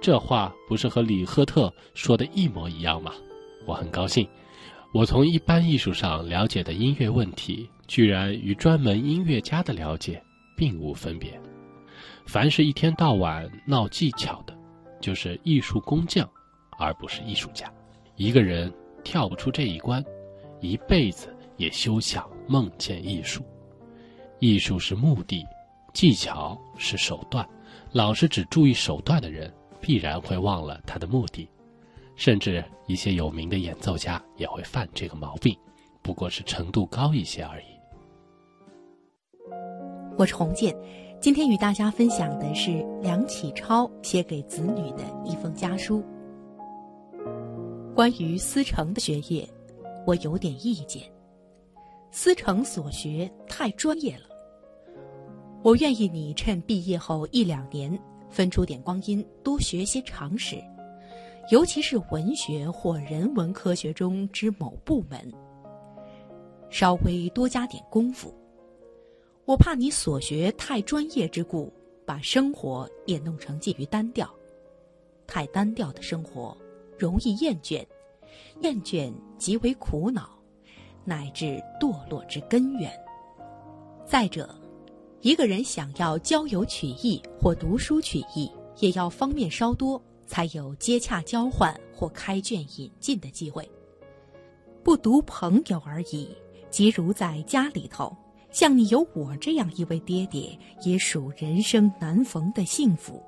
[0.00, 3.12] 这话不是和李赫特说的一模一样吗？
[3.64, 4.28] 我很高兴，
[4.92, 10.22] 我从一般艺术上了解的音乐问题，居然与专门音乐家的了解
[10.56, 11.40] 并无分别。
[12.26, 14.53] 凡是一天到晚闹技巧的，
[15.04, 16.26] 就是艺术工匠，
[16.78, 17.70] 而不是艺术家。
[18.16, 20.02] 一个人跳不出这一关，
[20.60, 21.28] 一辈子
[21.58, 23.44] 也休想梦见艺术。
[24.38, 25.46] 艺术是目的，
[25.92, 27.46] 技巧是手段。
[27.92, 31.46] 老是只注意手段的人，必然会忘了他的目的。
[32.16, 35.54] 甚至一些有名的演奏家也会犯这个毛病，
[36.00, 37.66] 不过是程度高一些而已。
[40.16, 40.74] 我是洪建，
[41.24, 46.04] 今天与大家分享的是梁启超写给子女的一封家书。
[47.94, 49.48] 关于思成的学业，
[50.06, 51.02] 我有点意见。
[52.10, 54.24] 思成所学太专业了。
[55.62, 57.98] 我愿意你趁毕业后一两年，
[58.28, 60.62] 分出点光阴多学些常识，
[61.50, 65.32] 尤其是文学或人文科学中之某部门，
[66.68, 68.30] 稍微多加点功夫。
[69.46, 71.72] 我怕你所学太专业之故，
[72.06, 74.32] 把生活也弄成介于单调。
[75.26, 76.56] 太单调的生活
[76.98, 77.84] 容易厌倦，
[78.62, 80.30] 厌倦即为苦恼，
[81.04, 82.90] 乃至堕落之根源。
[84.06, 84.54] 再者。
[85.20, 93.66] 一个人想要交友取义或读书取义，也要方面稍多，才有接洽交换或开卷引进的机会。
[94.82, 96.28] 不独朋友而已，
[96.68, 98.14] 即如在家里头，
[98.54, 103.20] 像你有我这样一位爹爹，也属人生难逢的幸福。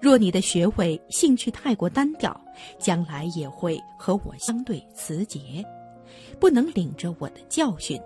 [0.00, 2.40] 若你的学位兴趣太过单调，
[2.78, 5.64] 将来也会和我相对辞节，
[6.38, 8.00] 不能领着我的教训。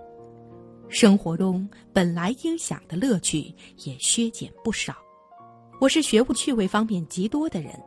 [0.89, 3.55] 生活中本来应享的乐趣
[3.85, 4.95] 也削减不少。
[5.79, 7.79] 我是学务趣味方面极多的人，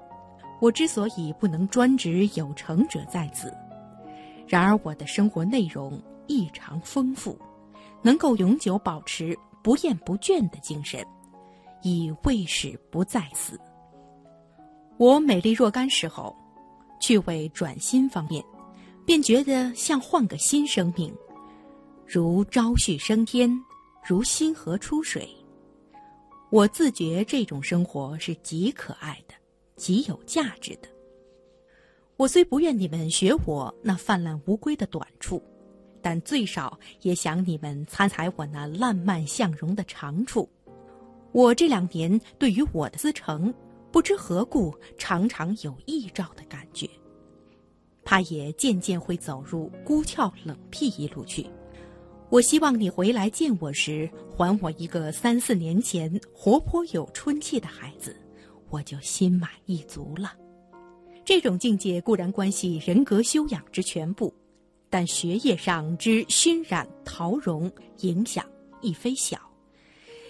[0.62, 3.52] 我之所以不能专职有成者在此。
[4.48, 7.36] 然而我的生活内容异常丰富，
[8.06, 11.04] 能够永久保持不厌不倦的精神，
[11.82, 13.60] 以未始不再死。
[14.98, 16.36] 我美丽若干时候，
[17.02, 18.46] 趣味转心方面，
[19.08, 21.12] 便觉得像换个新生命。
[22.06, 23.50] 如朝旭升天，
[24.08, 25.28] 如星河出水。
[26.52, 29.34] 我自觉这种生活是极可爱的，
[29.76, 30.88] 极有价值的。
[32.18, 35.42] 我虽不愿你们学我那泛滥无归的短处，
[36.06, 40.48] 但最少也想你们参采我那烂漫向荣的长处。
[41.32, 43.52] 我这两年对于我的思成，
[43.92, 46.88] 不知何故常常有异兆的感觉，
[48.04, 51.44] 怕也渐渐会走入孤峭冷僻一路去。
[52.30, 58.16] 我希望你回来见我时，还我一个三四年前活泼有春气的孩子，
[58.70, 60.34] 我就心满意足了。
[61.24, 64.32] 这种境界固然关系人格修养之全部，
[64.96, 67.70] 但学业上之熏染陶融
[68.00, 68.46] 影响
[68.80, 69.38] 亦非小。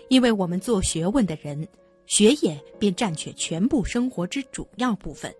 [0.09, 1.67] 因为我们做学问的人，
[2.07, 5.31] 学业便占据全部生活之主要部分，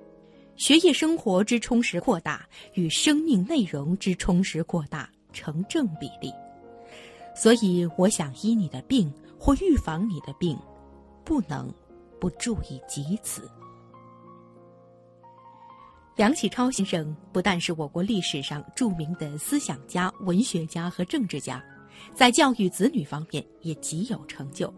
[0.57, 6.32] 学业生活之充实扩大与生命内容之充实扩大成正比例。
[7.36, 10.55] 所以，我想医你的病或预防你的病，
[11.23, 11.73] 不能
[12.19, 13.41] 不注意及此。
[16.16, 21.61] 梁启超先生不但是我国历史上著名的思想家、文学家和政治家，
[22.13, 24.74] 在教育子女方面也极有成就。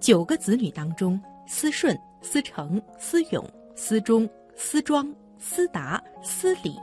[0.00, 3.46] 九个子女当中，思顺、思成、思永、
[3.76, 6.74] 思忠、思庄、思达、思礼。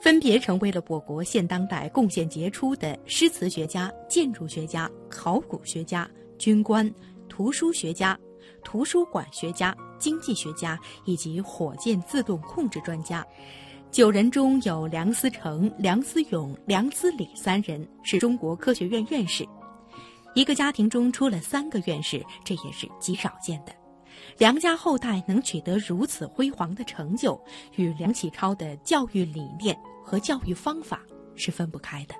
[0.00, 6.92] 分别成为了我国现当代贡献杰出的诗词学家、建筑学家、考古学家、军官、
[7.28, 8.18] 图书学家、
[8.64, 13.26] 图书馆学家、经济学家以及火箭自动控制专家。
[13.90, 19.48] 九人中有梁思成、梁思永、梁思礼三人是中国科学院院士。
[20.34, 23.72] 一个家庭中出了三个院士，这也是极少见的。
[24.36, 27.42] 梁家后代能取得如此辉煌的成就，
[27.76, 31.00] 与梁启超的教育理念和教育方法
[31.34, 32.14] 是分不开的。